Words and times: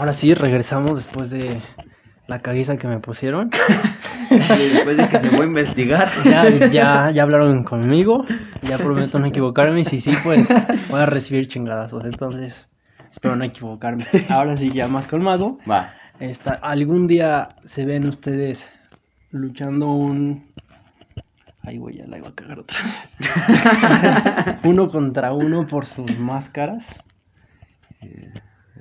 ahora 0.00 0.14
sí, 0.14 0.32
regresamos 0.32 0.94
después 0.94 1.28
de 1.28 1.60
la 2.26 2.38
caguiza 2.38 2.78
que 2.78 2.88
me 2.88 3.00
pusieron. 3.00 3.50
después 4.30 4.96
de 4.96 5.08
que 5.08 5.18
se 5.18 5.28
fue 5.28 5.44
a 5.44 5.48
investigar. 5.48 6.10
Ya, 6.24 6.48
ya, 6.68 7.10
ya 7.10 7.22
hablaron 7.22 7.64
conmigo, 7.64 8.24
ya 8.62 8.78
prometo 8.78 9.18
no 9.18 9.26
equivocarme 9.26 9.80
y 9.80 9.84
si 9.84 10.00
sí, 10.00 10.12
pues 10.24 10.48
voy 10.88 11.00
a 11.00 11.06
recibir 11.06 11.48
chingadazos. 11.48 12.04
Entonces, 12.06 12.66
espero 13.10 13.36
no 13.36 13.44
equivocarme. 13.44 14.06
Ahora 14.30 14.56
sí, 14.56 14.72
ya 14.72 14.88
más 14.88 15.06
colmado. 15.06 15.58
Va. 15.70 15.92
Esta, 16.18 16.54
¿Algún 16.54 17.06
día 17.06 17.48
se 17.64 17.84
ven 17.84 18.06
ustedes 18.06 18.72
luchando 19.30 19.88
un... 19.88 20.46
Ay, 21.62 21.76
güey, 21.76 21.98
ya 21.98 22.06
la 22.06 22.16
iba 22.16 22.28
a 22.28 22.34
cagar 22.34 22.58
otra 22.58 22.78
vez. 23.18 24.58
uno 24.64 24.88
contra 24.88 25.34
uno 25.34 25.66
por 25.66 25.84
sus 25.84 26.18
máscaras. 26.18 27.02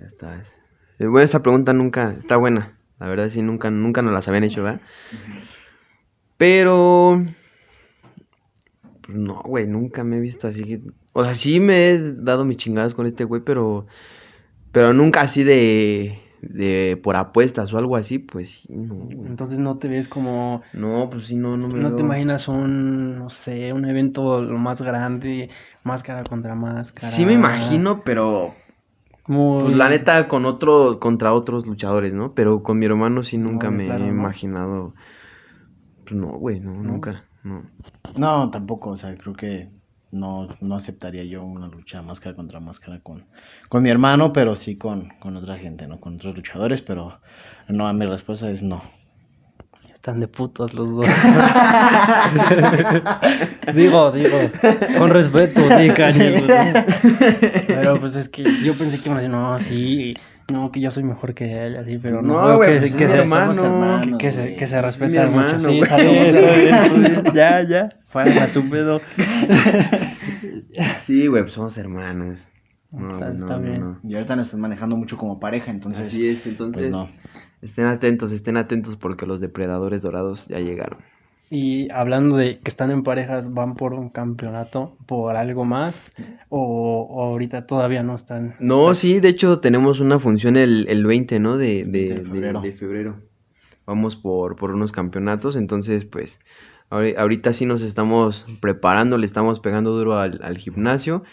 Esta 0.02 0.38
vez. 0.38 0.59
Eh, 1.00 1.08
bueno, 1.08 1.24
esa 1.26 1.42
pregunta 1.42 1.74
nunca 1.74 2.14
está 2.18 2.36
buena. 2.38 2.78
La 3.00 3.08
verdad, 3.08 3.30
sí, 3.30 3.42
nunca, 3.42 3.72
nunca 3.72 4.02
nos 4.02 4.14
las 4.14 4.28
habían 4.28 4.44
hecho, 4.44 4.64
¿verdad? 4.64 4.82
Pero. 6.38 7.24
Pues 9.02 9.18
no, 9.18 9.42
güey, 9.44 9.68
nunca 9.68 10.04
me 10.04 10.18
he 10.18 10.20
visto 10.20 10.48
así. 10.48 10.64
que- 10.64 10.82
O 11.14 11.24
sea, 11.24 11.34
sí 11.34 11.60
me 11.60 11.90
he 11.90 12.14
dado 12.14 12.46
mis 12.46 12.58
chingadas 12.58 12.94
con 12.94 13.06
este 13.06 13.24
güey, 13.24 13.42
pero. 13.42 13.88
Pero 14.72 14.94
nunca 14.94 15.22
así 15.22 15.44
de. 15.44 16.20
de 16.42 17.00
por 17.02 17.16
apuestas 17.18 17.74
o 17.74 17.78
algo 17.78 17.96
así, 17.96 18.20
pues 18.20 18.50
sí, 18.52 18.68
no, 18.74 18.96
güey. 18.96 19.28
Entonces 19.28 19.60
no 19.60 19.78
te 19.78 19.88
ves 19.90 20.08
como... 20.08 20.62
No, 20.72 21.10
pues 21.10 21.26
sí, 21.26 21.36
no, 21.36 21.58
no 21.58 21.68
me 21.68 21.80
No 21.80 21.96
te 21.96 22.04
imaginas 22.04 22.48
un, 22.48 23.18
no 23.18 23.30
sé, 23.30 23.74
un 23.74 23.84
evento 23.86 24.42
lo 24.42 24.58
más 24.58 24.82
grande, 24.82 25.50
máscara 25.84 26.24
contra 26.24 26.56
máscara. 26.56 27.08
Sí 27.12 27.26
me 27.26 27.34
imagino, 27.34 28.04
pero. 28.04 28.54
Muy- 29.30 29.64
Pues 29.64 29.76
la 29.76 29.90
neta, 29.90 30.28
con 30.28 30.46
otro, 30.46 31.00
contra 31.00 31.34
otros 31.34 31.66
luchadores, 31.68 32.14
¿no? 32.14 32.34
Pero 32.34 32.64
con 32.64 32.80
mi 32.80 32.86
hermano 32.88 33.24
sí 33.24 33.38
nunca 33.38 33.68
No, 33.68 33.76
me 33.78 33.86
claro, 33.86 34.06
he 34.06 34.08
¿no? 34.08 34.14
imaginado. 34.18 34.94
Pues 36.04 36.16
no, 36.20 36.28
güey, 36.38 36.60
no, 36.60 36.74
nunca, 36.84 37.26
no. 37.44 37.64
No, 38.18 38.50
tampoco, 38.50 38.92
o 38.92 38.98
sea, 38.98 39.16
creo 39.18 39.34
que 39.36 39.70
no, 40.12 40.48
no 40.62 40.76
aceptaría 40.76 41.24
yo 41.24 41.44
una 41.44 41.68
lucha 41.68 42.02
máscara 42.02 42.36
contra 42.36 42.60
máscara 42.60 43.00
con, 43.02 43.28
con 43.70 43.84
mi 43.84 43.90
hermano, 43.90 44.34
pero 44.34 44.56
sí 44.56 44.78
con, 44.78 45.10
con 45.20 45.36
otra 45.38 45.58
gente, 45.58 45.88
¿no? 45.88 46.00
Con 46.00 46.16
otros 46.16 46.36
luchadores, 46.36 46.82
pero 46.82 47.20
no, 47.68 47.92
mi 47.94 48.06
respuesta 48.06 48.50
es 48.50 48.64
no. 48.64 48.82
Están 50.00 50.22
de 50.22 50.28
putos 50.30 50.74
los 50.74 50.90
dos. 50.96 51.06
digo, 53.76 54.12
digo, 54.12 54.38
con 54.98 55.10
respeto, 55.10 55.62
sí, 55.78 55.90
Kanye, 55.96 56.42
Pero 57.68 58.00
pues 58.00 58.16
es 58.16 58.30
que 58.30 58.44
yo 58.64 58.74
pensé 58.76 59.00
que 59.00 59.10
iban 59.10 59.18
a 59.18 59.22
decir, 59.22 59.30
no, 59.32 59.60
sí, 59.60 60.14
no, 60.50 60.72
que 60.72 60.80
yo 60.80 60.90
soy 60.90 61.04
mejor 61.04 61.34
que 61.34 61.66
él, 61.66 61.76
así, 61.76 61.98
pero 61.98 62.22
no, 62.22 62.48
No, 62.50 62.56
güey, 62.58 62.76
que, 62.76 62.80
pues 62.80 62.94
que 62.96 63.04
es 63.04 63.10
hermano. 63.12 63.52
hermanos, 63.62 64.18
que, 64.18 64.32
se, 64.32 64.56
que 64.56 64.68
se 64.68 64.82
respetan 64.82 65.32
mucho, 65.32 65.46
hermano, 65.48 65.60
sí, 65.60 65.66
güey. 65.68 65.82
está 65.82 65.98
bien, 65.98 66.26
está 66.26 66.56
bien, 66.56 67.06
está 67.06 67.22
bien. 67.22 67.34
ya, 67.36 67.64
ya, 67.68 67.90
fuera 68.08 68.48
tu 68.54 68.70
pedo. 68.70 69.02
Sí, 71.02 71.28
güey, 71.28 71.44
pues 71.44 71.54
somos 71.54 71.78
hermanos. 71.78 72.48
No, 72.92 73.12
Está- 73.12 73.30
no, 73.32 73.46
está 73.46 73.58
no, 73.58 73.62
bien. 73.62 73.80
no. 73.82 74.00
Y 74.04 74.16
ahorita 74.16 74.36
nos 74.36 74.48
están 74.48 74.62
manejando 74.62 74.96
mucho 74.98 75.18
como 75.18 75.40
pareja, 75.40 75.70
entonces, 75.72 76.08
Así 76.08 76.28
es, 76.28 76.48
entonces. 76.48 76.88
pues 76.88 76.90
no. 76.90 77.10
Estén 77.62 77.86
atentos, 77.86 78.32
estén 78.32 78.58
atentos 78.58 78.96
porque 78.96 79.26
los 79.26 79.40
depredadores 79.42 80.02
dorados 80.02 80.48
ya 80.48 80.60
llegaron. 80.60 81.00
Y 81.52 81.92
hablando 81.92 82.38
de 82.38 82.60
que 82.60 82.70
están 82.70 82.92
en 82.92 83.02
parejas, 83.04 83.52
¿van 83.54 83.76
por 83.76 83.94
un 83.94 84.10
campeonato, 84.10 84.96
por 85.08 85.36
algo 85.36 85.66
más? 85.66 86.12
¿O, 86.50 87.08
o 87.10 87.24
ahorita 87.24 87.64
todavía 87.66 88.04
no 88.04 88.14
están? 88.16 88.56
No, 88.60 88.84
están- 88.92 88.96
sí, 88.96 89.20
de 89.20 89.30
hecho 89.30 89.60
tenemos 89.60 90.00
una 90.00 90.20
función 90.20 90.58
el, 90.58 90.86
el 90.90 91.06
20, 91.06 91.40
¿no? 91.40 91.58
De, 91.58 91.84
de, 91.86 92.22
febrero. 92.24 92.62
de 92.62 92.72
febrero. 92.72 93.16
Vamos 93.88 94.16
por, 94.16 94.56
por 94.56 94.72
unos 94.72 94.92
campeonatos, 94.92 95.56
entonces 95.56 96.06
pues 96.06 96.40
ahori- 96.92 97.18
ahorita 97.18 97.52
sí 97.54 97.66
nos 97.66 97.82
estamos 97.82 98.46
preparando, 98.62 99.18
le 99.18 99.26
estamos 99.26 99.60
pegando 99.60 99.92
duro 99.98 100.20
al, 100.20 100.40
al 100.44 100.58
gimnasio 100.60 101.24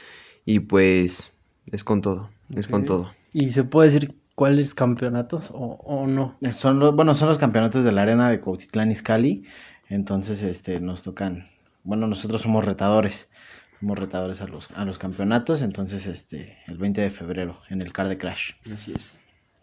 y 0.46 0.60
pues 0.60 1.32
es 1.70 1.84
con 1.84 2.00
todo, 2.00 2.30
es 2.54 2.66
con 2.68 2.86
todo. 2.86 3.12
¿Y 3.34 3.50
se 3.50 3.64
puede 3.64 3.90
decir 3.90 4.14
cuáles 4.36 4.74
campeonatos 4.74 5.50
o, 5.52 5.78
o 5.84 6.06
no? 6.06 6.36
Son 6.52 6.78
los, 6.78 6.94
bueno, 6.94 7.14
son 7.14 7.28
los 7.28 7.38
campeonatos 7.38 7.82
de 7.82 7.90
la 7.92 8.02
arena 8.02 8.30
de 8.30 8.40
Cuautitlán 8.40 8.92
Izcalli, 8.92 9.44
entonces 9.88 10.42
este 10.42 10.78
nos 10.80 11.02
tocan, 11.02 11.48
bueno, 11.82 12.06
nosotros 12.06 12.42
somos 12.42 12.64
retadores, 12.64 13.28
somos 13.80 13.98
retadores 13.98 14.40
a 14.40 14.46
los, 14.46 14.70
a 14.72 14.84
los 14.84 14.98
campeonatos, 14.98 15.62
entonces 15.62 16.06
este, 16.06 16.58
el 16.68 16.78
20 16.78 17.00
de 17.00 17.10
febrero 17.10 17.60
en 17.68 17.82
el 17.82 17.92
Car 17.92 18.08
de 18.08 18.18
Crash. 18.18 18.52
Así 18.72 18.92
es. 18.94 19.18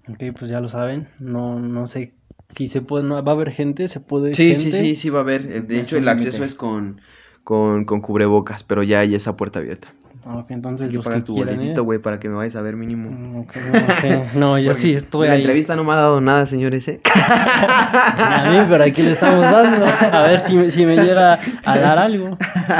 Ok, 0.07 0.21
pues 0.37 0.49
ya 0.51 0.59
lo 0.59 0.67
saben. 0.67 1.09
No, 1.19 1.59
no 1.59 1.87
sé 1.87 2.13
si 2.49 2.67
se 2.67 2.81
puede, 2.81 3.05
no, 3.05 3.23
va 3.23 3.31
a 3.31 3.35
haber 3.35 3.51
gente, 3.51 3.87
se 3.87 3.99
puede 4.01 4.33
Sí, 4.33 4.49
gente. 4.49 4.59
sí, 4.59 4.71
sí, 4.71 4.95
sí 4.95 5.09
va 5.09 5.19
a 5.19 5.21
haber. 5.21 5.49
eh, 5.51 5.61
De 5.61 5.79
hecho, 5.79 5.97
el 5.97 6.07
acceso 6.07 6.43
es 6.43 6.55
con, 6.55 7.01
con, 7.43 7.85
con 7.85 8.01
cubrebocas, 8.01 8.63
pero 8.63 8.83
ya 8.83 8.99
hay 8.99 9.15
esa 9.15 9.35
puerta 9.37 9.59
abierta. 9.59 9.93
Ah, 10.25 10.37
Ok, 10.37 10.51
entonces 10.51 10.85
Así 10.85 10.91
que 10.91 10.95
los 10.97 11.05
que 11.05 11.09
pagas 11.09 11.23
tu 11.25 11.35
quieran 11.35 11.53
ir. 11.55 11.59
boletito, 11.59 11.83
güey, 11.83 11.99
para 11.99 12.19
que 12.19 12.29
me 12.29 12.35
vayas 12.35 12.55
a 12.55 12.61
ver 12.61 12.75
mínimo. 12.77 13.09
Mm, 13.11 13.39
ok, 13.41 13.55
no, 13.55 13.95
sí. 14.01 14.07
No, 14.39 14.57
yo 14.57 14.69
Porque 14.71 14.81
sí 14.81 14.93
estoy 14.93 15.27
La 15.27 15.33
ahí. 15.33 15.41
entrevista 15.41 15.75
no 15.75 15.83
me 15.83 15.91
ha 15.91 15.95
dado 15.97 16.21
nada, 16.21 16.45
señores, 16.45 16.87
¿eh? 16.87 17.01
A 17.15 18.49
mí, 18.51 18.65
pero 18.69 18.83
aquí 18.83 19.01
le 19.01 19.11
estamos 19.11 19.41
dando. 19.41 19.85
A 19.85 20.21
ver 20.23 20.39
si, 20.39 20.55
me- 20.55 20.71
si 20.71 20.85
me 20.85 20.95
llega 20.95 21.39
a 21.65 21.77
dar 21.77 21.97
algo. 21.99 22.37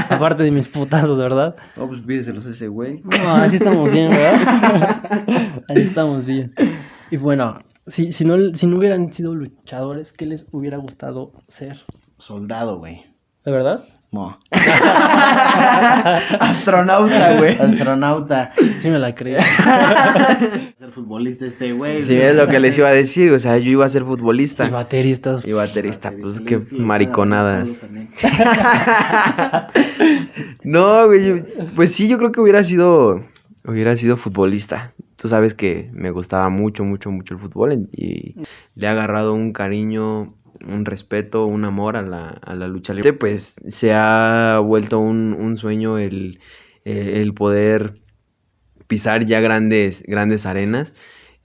Aparte 0.09 0.43
de 0.43 0.51
mis 0.51 0.67
putazos, 0.69 1.17
¿verdad? 1.17 1.55
Oh, 1.77 1.87
pues 1.87 2.01
pídeselos 2.01 2.45
a 2.47 2.51
ese 2.51 2.67
güey. 2.67 3.01
No, 3.03 3.35
así 3.35 3.57
estamos 3.57 3.91
bien, 3.91 4.09
¿verdad? 4.09 5.01
Así 5.69 5.81
estamos 5.81 6.25
bien. 6.25 6.53
Y 7.11 7.17
bueno, 7.17 7.59
si, 7.87 8.13
si, 8.13 8.25
no, 8.25 8.37
si 8.55 8.67
no 8.67 8.77
hubieran 8.77 9.11
sido 9.13 9.35
luchadores, 9.35 10.13
¿qué 10.13 10.25
les 10.25 10.45
hubiera 10.51 10.77
gustado 10.77 11.31
ser? 11.47 11.81
Soldado, 12.17 12.77
güey. 12.79 13.03
¿De 13.45 13.51
verdad? 13.51 13.83
No. 14.13 14.37
Astronauta, 16.39 17.37
güey. 17.37 17.57
Astronauta. 17.57 18.51
Sí 18.79 18.89
me 18.89 18.99
la 18.99 19.15
creo. 19.15 19.41
Ser 20.77 20.91
futbolista 20.91 21.45
este 21.45 21.73
güey. 21.73 22.03
Sí, 22.03 22.15
es 22.15 22.35
lo 22.35 22.47
que 22.47 22.59
les 22.59 22.77
iba 22.77 22.89
a 22.89 22.93
decir, 22.93 23.31
o 23.31 23.39
sea, 23.39 23.57
yo 23.57 23.71
iba 23.71 23.85
a 23.85 23.89
ser 23.89 24.03
futbolista 24.03 24.65
Y 24.67 24.69
bateristas. 24.69 25.43
y 25.45 25.51
baterista, 25.53 26.13
pues 26.21 26.39
qué 26.41 26.59
mariconadas. 26.71 27.71
No, 30.63 31.07
güey, 31.07 31.43
pues 31.75 31.93
sí, 31.93 32.07
yo 32.07 32.17
creo 32.17 32.31
que 32.31 32.39
hubiera 32.39 32.63
sido, 32.63 33.23
hubiera 33.65 33.97
sido 33.97 34.15
futbolista. 34.17 34.93
Tú 35.15 35.27
sabes 35.27 35.53
que 35.53 35.89
me 35.93 36.11
gustaba 36.11 36.49
mucho, 36.49 36.83
mucho, 36.83 37.09
mucho 37.11 37.33
el 37.33 37.39
fútbol 37.39 37.87
y 37.91 38.35
le 38.75 38.85
he 38.85 38.89
agarrado 38.89 39.33
un 39.33 39.53
cariño, 39.53 40.33
un 40.67 40.85
respeto, 40.85 41.45
un 41.45 41.65
amor 41.65 41.97
a 41.97 42.01
la, 42.01 42.29
a 42.29 42.55
la 42.55 42.67
lucha 42.67 42.93
libre. 42.93 43.13
Pues 43.13 43.55
se 43.67 43.93
ha 43.93 44.59
vuelto 44.63 44.99
un, 44.99 45.35
un 45.39 45.55
sueño 45.55 45.97
el, 45.97 46.39
eh, 46.85 47.21
el 47.21 47.33
poder 47.33 48.01
pisar 48.87 49.25
ya 49.25 49.39
grandes, 49.39 50.03
grandes 50.07 50.45
arenas, 50.45 50.93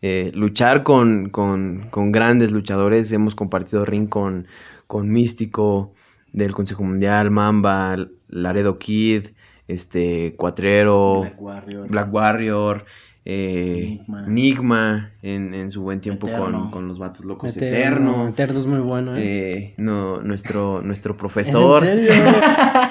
eh, 0.03 0.31
luchar 0.35 0.83
con, 0.83 1.31
con, 1.31 1.89
con 1.91 2.13
grandes 2.13 2.53
luchadores. 2.53 3.11
Hemos 3.13 3.35
compartido 3.35 3.85
ring 3.85 4.09
con, 4.09 4.47
con 4.87 5.09
Místico 5.09 5.95
del 6.33 6.53
Consejo 6.53 6.85
Mundial, 6.85 7.31
Mamba, 7.31 7.97
Laredo 8.29 8.79
Kid, 8.79 9.29
este, 9.67 10.35
Cuatrero, 10.37 11.21
Black 11.21 11.41
Warrior. 11.41 11.89
Black 11.89 12.15
Warrior, 12.15 12.85
eh, 13.31 14.01
Enigma. 14.27 15.11
En, 15.21 15.53
en 15.53 15.71
su 15.71 15.83
buen 15.83 16.01
tiempo 16.01 16.27
con, 16.27 16.71
con 16.71 16.89
los 16.89 16.99
vatos 16.99 17.27
locos 17.27 17.55
Eterno. 17.55 17.77
Eterno. 17.77 18.29
Eterno 18.29 18.59
es 18.59 18.67
muy 18.67 18.79
bueno, 18.79 19.17
¿eh? 19.17 19.23
eh, 19.23 19.75
no, 19.77 20.23
nuestro, 20.23 20.81
nuestro 20.83 21.15
profesor. 21.15 21.87
¿En 21.87 22.07
serio? 22.07 22.33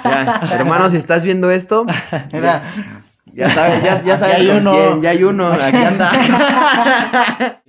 Ya, 0.03 0.41
hermano, 0.53 0.89
si 0.89 0.97
estás 0.97 1.25
viendo 1.25 1.51
esto, 1.51 1.85
ya 3.33 3.49
sabes, 3.49 3.83
ya, 4.05 4.15
sabes 4.15 4.37
hay 4.37 4.47
uno. 4.49 4.71
quién, 4.71 5.01
ya 5.01 5.09
hay 5.09 5.23
uno, 5.23 5.47
aquí 5.47 5.75
anda. 5.75 6.11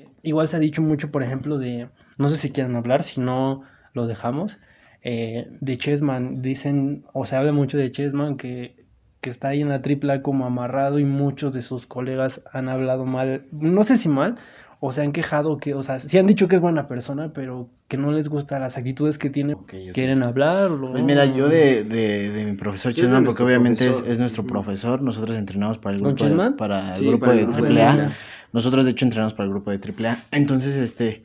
Igual 0.22 0.48
se 0.48 0.56
ha 0.56 0.60
dicho 0.60 0.80
mucho, 0.80 1.10
por 1.10 1.22
ejemplo, 1.22 1.58
de, 1.58 1.88
no 2.16 2.28
sé 2.28 2.36
si 2.36 2.52
quieren 2.52 2.76
hablar, 2.76 3.02
si 3.02 3.20
no 3.20 3.62
lo 3.92 4.06
dejamos, 4.06 4.58
eh, 5.02 5.48
de 5.60 5.78
Chessman. 5.78 6.42
Dicen, 6.42 7.04
o 7.12 7.26
se 7.26 7.34
habla 7.34 7.52
mucho 7.52 7.76
de 7.76 7.90
Chessman 7.90 8.36
que, 8.36 8.76
que 9.20 9.30
está 9.30 9.48
ahí 9.48 9.62
en 9.62 9.68
la 9.68 9.82
tripla 9.82 10.22
como 10.22 10.46
amarrado 10.46 10.98
y 10.98 11.04
muchos 11.04 11.52
de 11.52 11.62
sus 11.62 11.86
colegas 11.86 12.42
han 12.52 12.68
hablado 12.68 13.04
mal, 13.04 13.44
no 13.52 13.82
sé 13.84 13.96
si 13.96 14.08
mal, 14.08 14.36
o 14.80 14.92
se 14.92 15.02
han 15.02 15.12
quejado 15.12 15.58
que, 15.58 15.74
o 15.74 15.82
sea, 15.82 15.98
sí 15.98 16.18
han 16.18 16.26
dicho 16.26 16.46
que 16.48 16.56
es 16.56 16.60
buena 16.60 16.86
persona, 16.86 17.32
pero 17.32 17.68
que 17.88 17.96
no 17.96 18.12
les 18.12 18.28
gustan 18.28 18.60
las 18.62 18.76
actitudes 18.76 19.18
que 19.18 19.28
tiene. 19.28 19.56
¿Quieren 19.92 20.22
hablar? 20.22 20.70
o- 20.70 20.92
Pues 20.92 21.02
mira, 21.04 21.24
yo 21.26 21.48
de, 21.48 21.82
de, 21.84 22.30
de 22.30 22.44
mi 22.44 22.52
profesor 22.56 22.92
Sí, 22.92 23.02
porque 23.24 23.42
obviamente 23.42 23.84
es, 23.84 23.88
profesor. 23.88 24.12
es 24.12 24.18
nuestro 24.20 24.44
profesor, 24.44 25.02
nosotros 25.02 25.36
entrenamos 25.36 25.78
para 25.78 25.96
el 25.96 26.02
¿Con 26.02 26.14
grupo 26.14 26.24
de, 26.26 26.50
para 26.56 26.94
el 26.94 27.00
Sí, 27.00 27.06
grupo 27.08 27.26
para 27.26 27.34
de 27.34 27.42
AAA. 27.42 27.94
AAA. 27.94 28.12
Nosotros 28.52 28.84
de 28.84 28.92
hecho 28.92 29.04
entrenamos 29.04 29.34
para 29.34 29.44
el 29.44 29.50
grupo 29.50 29.70
de 29.70 29.78
AAA. 29.78 30.18
Entonces, 30.30 30.76
este, 30.76 31.24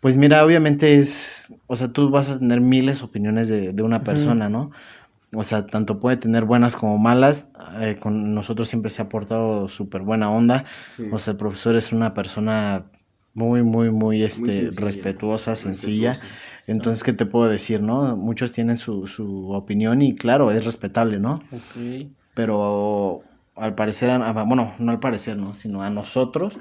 pues 0.00 0.16
mira, 0.16 0.44
obviamente 0.44 0.96
es, 0.96 1.48
o 1.66 1.76
sea, 1.76 1.88
tú 1.92 2.10
vas 2.10 2.28
a 2.28 2.38
tener 2.38 2.60
miles 2.60 2.98
de 3.00 3.04
opiniones 3.04 3.48
de, 3.48 3.72
de 3.72 3.82
una 3.82 4.02
persona, 4.04 4.48
¿no? 4.48 4.70
O 5.34 5.44
sea, 5.44 5.66
tanto 5.66 5.98
puede 5.98 6.16
tener 6.18 6.44
buenas 6.44 6.76
como 6.76 6.98
malas. 6.98 7.48
eh, 7.80 7.98
con 8.00 8.34
nosotros 8.34 8.68
siempre 8.68 8.90
se 8.90 9.02
ha 9.02 9.08
portado 9.08 9.68
súper 9.68 10.02
buena 10.02 10.30
onda. 10.30 10.64
Sí. 10.96 11.04
O 11.10 11.18
sea, 11.18 11.32
el 11.32 11.38
profesor 11.38 11.76
es 11.76 11.92
una 11.92 12.12
persona 12.14 12.84
muy, 13.34 13.62
muy, 13.62 13.90
muy, 13.90 14.22
este, 14.22 14.70
sencilla. 14.70 14.80
respetuosa, 14.86 15.56
sencilla. 15.56 16.18
Entonces, 16.66 17.02
¿qué 17.02 17.12
te 17.14 17.24
puedo 17.26 17.48
decir, 17.50 17.80
no? 17.82 18.14
Muchos 18.16 18.52
tienen 18.52 18.76
su, 18.76 19.06
su 19.06 19.50
opinión 19.52 20.02
y 20.02 20.14
claro, 20.14 20.50
es 20.50 20.64
respetable, 20.64 21.18
¿no? 21.18 21.42
Ok. 21.50 22.10
Pero 22.34 23.22
al 23.54 23.74
parecer, 23.74 24.08
a- 24.10 24.32
bueno, 24.44 24.74
no 24.78 24.92
al 24.92 24.98
parecer, 25.00 25.36
¿no? 25.36 25.52
Sino 25.54 25.82
a 25.82 25.90
nosotros. 25.90 26.58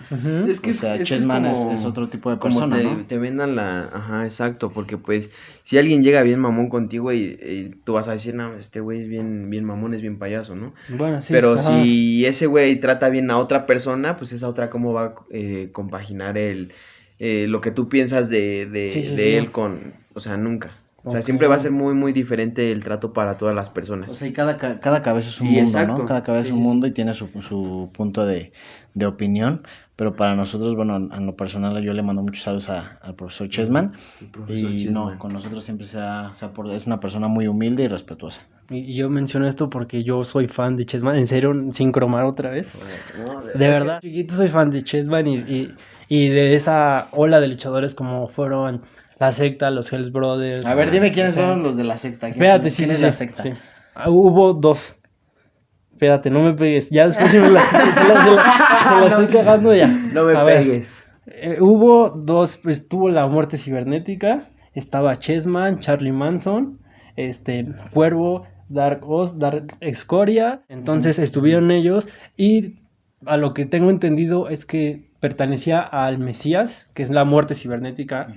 Es 0.47 0.59
que 0.59 0.71
o 0.71 0.73
sea, 0.73 0.95
es, 0.95 1.07
Chessman 1.07 1.45
es, 1.45 1.57
como- 1.57 1.71
es 1.71 1.85
otro 1.85 2.09
tipo 2.09 2.29
de 2.29 2.37
como 2.37 2.59
persona, 2.59 2.77
te, 2.77 2.83
¿no? 2.83 3.05
te 3.05 3.17
vendan 3.17 3.55
la... 3.55 3.83
Ajá, 3.93 4.25
exacto, 4.25 4.71
porque 4.71 4.97
pues 4.97 5.29
si 5.63 5.77
alguien 5.77 6.03
llega 6.03 6.21
bien 6.23 6.39
mamón 6.39 6.67
contigo 6.67 7.13
y, 7.13 7.37
y 7.41 7.71
tú 7.85 7.93
vas 7.93 8.09
a 8.09 8.11
decir, 8.11 8.35
no, 8.35 8.55
este 8.55 8.81
güey 8.81 9.01
es 9.01 9.07
bien, 9.07 9.49
bien 9.49 9.63
mamón, 9.63 9.93
es 9.93 10.01
bien 10.01 10.19
payaso, 10.19 10.55
¿no? 10.55 10.73
Bueno, 10.89 11.21
sí. 11.21 11.31
Pero 11.31 11.53
ajá. 11.53 11.61
si 11.81 12.25
ese 12.25 12.45
güey 12.47 12.77
trata 12.79 13.07
bien 13.09 13.31
a 13.31 13.37
otra 13.37 13.65
persona, 13.65 14.17
pues 14.17 14.33
esa 14.33 14.49
otra 14.49 14.69
cómo 14.69 14.91
va 14.91 15.05
a 15.05 15.13
eh, 15.31 15.69
compaginar 15.71 16.37
el, 16.37 16.73
eh, 17.19 17.45
lo 17.47 17.61
que 17.61 17.71
tú 17.71 17.87
piensas 17.87 18.29
de, 18.29 18.65
de, 18.65 18.89
Sí, 18.89 19.03
sí, 19.05 19.15
de 19.15 19.23
sí. 19.23 19.33
él 19.35 19.51
con... 19.51 19.93
O 20.13 20.19
sea, 20.19 20.35
nunca. 20.35 20.71
O 21.03 21.09
sea, 21.09 21.19
Ok. 21.19 21.25
siempre 21.25 21.47
va 21.47 21.55
a 21.55 21.59
ser 21.59 21.71
muy, 21.71 21.93
muy 21.95 22.13
diferente 22.13 22.71
el 22.71 22.83
trato 22.83 23.11
para 23.13 23.35
todas 23.37 23.55
las 23.55 23.69
personas. 23.69 24.11
O 24.11 24.15
sea, 24.15 24.27
y 24.27 24.33
cada, 24.33 24.57
ca- 24.57 24.79
cada 24.79 25.01
cabeza 25.01 25.29
es 25.29 25.41
un 25.41 25.47
Y 25.47 25.51
mundo, 25.51 25.61
exacto. 25.61 26.01
¿no? 26.01 26.05
Cada 26.05 26.23
cabeza 26.23 26.43
Sí, 26.43 26.49
es 26.49 26.51
un 26.53 26.57
sí, 26.59 26.63
mundo 26.63 26.87
y 26.87 26.91
tiene 26.91 27.13
su, 27.13 27.27
su 27.41 27.89
punto 27.93 28.25
de, 28.25 28.51
de 28.93 29.05
opinión. 29.05 29.63
Pero 29.95 30.15
para 30.15 30.35
nosotros, 30.35 30.75
bueno, 30.75 30.95
en 30.97 31.25
lo 31.25 31.35
personal, 31.35 31.81
yo 31.83 31.93
le 31.93 32.01
mando 32.03 32.21
muchos 32.21 32.43
saludos 32.43 32.69
a- 32.69 32.97
al 33.01 33.15
profesor 33.15 33.49
Chessman. 33.49 33.93
El 34.19 34.27
profesor 34.27 34.69
Y 34.69 34.77
Chessman. 34.77 34.93
no, 34.93 35.19
con 35.19 35.33
nosotros 35.33 35.63
siempre 35.63 35.87
se 35.87 35.99
ha, 35.99 36.31
se 36.33 36.45
ha 36.45 36.53
por- 36.53 36.69
es 36.71 36.85
una 36.87 36.99
persona 36.99 37.27
muy 37.27 37.47
humilde 37.47 37.83
y 37.83 37.87
respetuosa. 37.87 38.41
Y 38.69 38.93
yo 38.95 39.09
menciono 39.09 39.47
esto 39.47 39.69
porque 39.69 40.03
yo 40.03 40.23
soy 40.23 40.47
fan 40.47 40.75
de 40.77 40.85
Chessman. 40.85 41.17
En 41.17 41.27
serio, 41.27 41.53
sin 41.73 41.91
cromar 41.91 42.23
otra 42.25 42.49
vez. 42.51 42.73
No, 43.17 43.41
De 43.43 43.67
verdad, 43.67 43.99
chiquito 44.01 44.35
soy 44.35 44.47
fan 44.47 44.69
de 44.69 44.83
Chessman 44.83 45.27
y, 45.27 45.35
y, 45.39 45.77
y 46.07 46.29
de 46.29 46.55
esa 46.55 47.09
ola 47.11 47.41
de 47.41 47.49
luchadores 47.49 47.93
como 47.95 48.27
fueron 48.29 48.81
la 49.21 49.31
secta, 49.31 49.69
los 49.69 49.93
Hells 49.93 50.11
Brothers. 50.11 50.65
A 50.65 50.73
ver, 50.75 50.89
dime 50.89 51.11
quiénes 51.11 51.35
sea, 51.35 51.43
fueron 51.43 51.61
los 51.63 51.77
de 51.77 51.83
la 51.83 51.97
secta. 51.97 52.31
¿Quién- 52.31 52.43
Espérate, 52.43 52.69
sí, 52.71 52.77
¿Quién 52.83 52.87
sí, 52.87 52.93
es 52.93 52.97
sí, 52.99 53.05
la 53.05 53.11
secta? 53.11 53.43
sí. 53.43 53.49
Ah, 53.93 54.09
hubo 54.09 54.53
dos. 54.53 54.95
Espérate, 55.91 56.31
no 56.31 56.41
me 56.43 56.53
pegues. 56.53 56.89
Ya 56.89 57.05
después 57.07 57.29
sí 57.29 57.37
me 57.37 57.49
la, 57.49 57.61
se 57.69 57.77
la, 57.77 57.93
se 57.93 58.31
la- 58.31 58.83
se 58.83 58.99
la 58.99 59.05
estoy 59.07 59.27
cagando 59.27 59.73
ya. 59.75 59.87
No 59.87 60.23
me 60.25 60.35
A 60.35 60.43
ver, 60.43 60.63
pegues. 60.63 60.91
eh, 61.27 61.57
hubo 61.61 62.09
dos, 62.09 62.57
pues 62.57 62.87
tuvo 62.87 63.09
la 63.09 63.27
muerte 63.27 63.57
cibernética. 63.59 64.49
Estaba 64.73 65.19
Chessman, 65.19 65.77
Charlie 65.79 66.11
Manson, 66.13 66.79
este, 67.15 67.67
Cuervo, 67.93 68.47
Dark 68.69 69.07
Oz, 69.07 69.37
Dark 69.37 69.67
Escoria. 69.81 70.61
Entonces 70.67 71.19
estuvieron 71.19 71.69
ellos 71.69 72.07
y 72.37 72.79
a 73.27 73.37
lo 73.37 73.53
que 73.53 73.67
tengo 73.67 73.91
entendido 73.91 74.49
es 74.49 74.65
que 74.65 75.10
pertenecía 75.21 75.79
al 75.79 76.17
Mesías, 76.17 76.89
que 76.93 77.03
es 77.03 77.11
la 77.11 77.23
muerte 77.23 77.53
cibernética. 77.55 78.27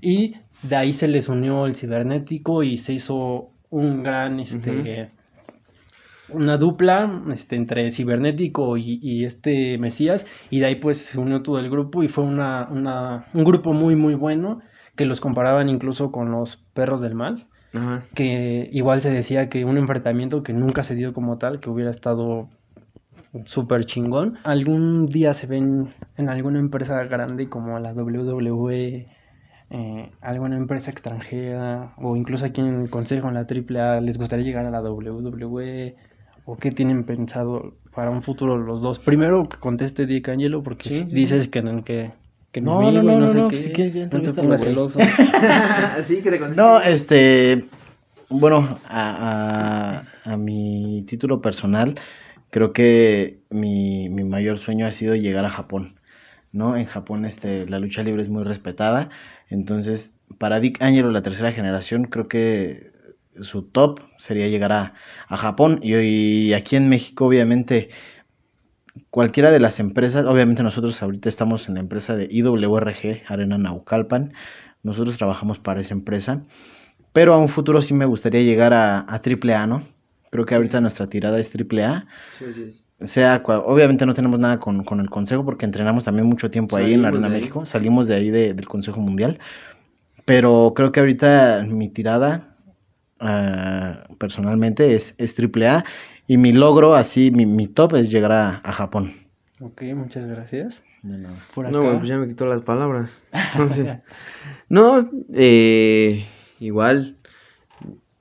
Y 0.00 0.36
de 0.62 0.76
ahí 0.76 0.92
se 0.94 1.08
les 1.08 1.28
unió 1.28 1.66
el 1.66 1.74
cibernético 1.74 2.62
y 2.62 2.78
se 2.78 2.94
hizo 2.94 3.50
un 3.68 4.02
gran, 4.02 4.40
este, 4.40 5.10
una 6.28 6.56
dupla, 6.56 7.22
este, 7.32 7.56
entre 7.56 7.90
cibernético 7.90 8.76
y, 8.76 9.00
y 9.02 9.24
este 9.24 9.76
Mesías. 9.78 10.24
Y 10.50 10.60
de 10.60 10.66
ahí 10.66 10.76
pues 10.76 10.98
se 10.98 11.18
unió 11.18 11.42
todo 11.42 11.58
el 11.58 11.68
grupo 11.68 12.02
y 12.04 12.08
fue 12.08 12.24
una, 12.24 12.68
una, 12.70 13.26
un 13.34 13.44
grupo 13.44 13.72
muy, 13.72 13.96
muy 13.96 14.14
bueno 14.14 14.60
que 14.94 15.06
los 15.06 15.20
comparaban 15.20 15.68
incluso 15.68 16.12
con 16.12 16.30
los 16.30 16.58
perros 16.74 17.00
del 17.00 17.16
mal. 17.16 17.46
Que 18.14 18.68
igual 18.72 19.02
se 19.02 19.10
decía 19.10 19.48
que 19.48 19.64
un 19.64 19.78
enfrentamiento 19.78 20.42
que 20.42 20.52
nunca 20.52 20.84
se 20.84 20.94
dio 20.94 21.12
como 21.12 21.38
tal, 21.38 21.60
que 21.60 21.70
hubiera 21.70 21.90
estado 21.90 22.48
súper 23.46 23.84
chingón. 23.84 24.38
Algún 24.44 25.06
día 25.06 25.34
se 25.34 25.46
ven 25.46 25.94
en 26.16 26.28
alguna 26.28 26.58
empresa 26.58 27.02
grande 27.04 27.48
como 27.48 27.78
la 27.78 27.92
WWE, 27.92 29.06
eh, 29.70 30.10
alguna 30.20 30.56
empresa 30.56 30.90
extranjera, 30.90 31.94
o 31.98 32.16
incluso 32.16 32.44
aquí 32.44 32.60
en 32.60 32.80
el 32.82 32.90
consejo, 32.90 33.28
en 33.28 33.34
la 33.34 33.46
AAA, 33.46 34.00
¿les 34.00 34.18
gustaría 34.18 34.44
llegar 34.44 34.66
a 34.66 34.70
la 34.70 34.80
WWE? 34.82 35.96
¿O 36.44 36.56
qué 36.56 36.72
tienen 36.72 37.04
pensado 37.04 37.74
para 37.94 38.10
un 38.10 38.22
futuro 38.22 38.56
los 38.58 38.80
dos? 38.82 38.98
Primero 38.98 39.48
que 39.48 39.58
conteste 39.58 40.06
Dick 40.06 40.28
Angelo, 40.28 40.62
porque 40.62 40.90
Sí, 40.90 41.02
sí, 41.02 41.14
dices 41.14 41.48
que, 41.48 41.62
que, 41.84 42.10
que 42.50 42.60
mi 42.60 42.66
No, 42.66 42.76
amigo 42.78 43.02
no, 43.02 43.12
y 43.12 43.16
no, 43.20 43.28
sé 43.28 43.38
no, 43.38 43.48
qué. 43.48 43.56
si 43.58 43.70
quieres 43.70 43.94
ya 43.94 44.06
no 44.06 44.22
te 44.22 44.32
pongas 44.32 44.62
celoso. 44.62 44.98
sí, 46.02 46.20
que 46.22 46.30
te. 46.30 46.40
No, 46.56 46.80
este, 46.80 47.66
bueno, 48.28 48.78
a, 48.88 50.02
a- 50.24 50.32
a 50.32 50.36
mi 50.36 51.04
título 51.06 51.40
personal, 51.40 51.94
creo 52.50 52.72
que 52.72 53.40
mi, 53.50 54.08
mi 54.08 54.24
mayor 54.24 54.58
sueño 54.58 54.86
ha 54.86 54.92
sido 54.92 55.14
llegar 55.16 55.44
a 55.44 55.50
Japón, 55.50 56.00
¿no? 56.52 56.76
En 56.76 56.86
Japón, 56.86 57.24
este, 57.24 57.66
la 57.68 57.78
lucha 57.78 58.02
libre 58.02 58.22
es 58.22 58.28
muy 58.28 58.44
respetada, 58.44 59.10
entonces, 59.48 60.16
para 60.38 60.60
Dick 60.60 60.82
Angelo, 60.82 61.10
la 61.10 61.22
tercera 61.22 61.52
generación, 61.52 62.04
creo 62.04 62.28
que 62.28 62.92
su 63.40 63.62
top 63.62 64.00
sería 64.18 64.48
llegar 64.48 64.72
a, 64.72 64.94
a 65.28 65.36
Japón, 65.36 65.80
y, 65.82 65.94
y 65.96 66.52
aquí 66.54 66.76
en 66.76 66.88
México, 66.88 67.26
obviamente, 67.26 67.90
cualquiera 69.10 69.50
de 69.50 69.60
las 69.60 69.78
empresas, 69.80 70.24
obviamente 70.26 70.62
nosotros 70.62 71.02
ahorita 71.02 71.28
estamos 71.28 71.68
en 71.68 71.74
la 71.74 71.80
empresa 71.80 72.16
de 72.16 72.28
IWRG, 72.30 73.22
Arena 73.28 73.58
Naucalpan, 73.58 74.32
nosotros 74.82 75.18
trabajamos 75.18 75.58
para 75.58 75.80
esa 75.80 75.94
empresa, 75.94 76.44
pero 77.12 77.34
a 77.34 77.38
un 77.38 77.48
futuro 77.48 77.82
sí 77.82 77.94
me 77.94 78.06
gustaría 78.06 78.42
llegar 78.42 78.72
a, 78.74 79.00
a 79.00 79.20
AAA, 79.20 79.66
¿no? 79.66 79.84
Creo 80.30 80.44
que 80.44 80.54
ahorita 80.54 80.80
nuestra 80.80 81.06
tirada 81.06 81.38
es 81.40 81.50
AAA. 81.50 82.06
Sí, 82.38 82.44
sí, 82.52 82.72
sí. 82.72 82.84
Sea, 83.06 83.42
obviamente 83.44 84.04
no 84.04 84.12
tenemos 84.14 84.38
nada 84.38 84.58
con, 84.58 84.84
con 84.84 85.00
el 85.00 85.08
consejo 85.08 85.44
porque 85.44 85.64
entrenamos 85.64 86.04
también 86.04 86.26
mucho 86.26 86.50
tiempo 86.50 86.76
ahí 86.76 86.92
en 86.92 87.02
la 87.02 87.08
Arena. 87.08 87.28
México. 87.28 87.64
Salimos 87.64 88.06
de 88.06 88.14
ahí 88.14 88.30
de- 88.30 88.54
del 88.54 88.66
Consejo 88.68 89.00
Mundial. 89.00 89.38
Pero 90.24 90.72
creo 90.76 90.92
que 90.92 91.00
ahorita 91.00 91.64
mi 91.68 91.88
tirada 91.88 92.56
ah, 93.20 94.04
personalmente 94.18 94.94
es, 94.94 95.14
es 95.18 95.34
AAA 95.34 95.84
y 96.26 96.36
mi 96.36 96.52
logro, 96.52 96.94
así, 96.94 97.30
mi, 97.30 97.46
mi 97.46 97.66
top 97.66 97.96
es 97.96 98.10
llegar 98.10 98.32
a, 98.32 98.60
a 98.62 98.72
Japón. 98.72 99.14
ok, 99.60 99.82
muchas 99.94 100.26
gracias. 100.26 100.82
Por 101.54 101.70
No, 101.70 101.82
pues 101.98 102.08
ya 102.08 102.18
me 102.18 102.28
quitó 102.28 102.46
las 102.46 102.62
palabras. 102.62 103.24
Entonces, 103.52 103.98
no, 104.68 105.08
eh, 105.32 106.26
igual, 106.60 107.16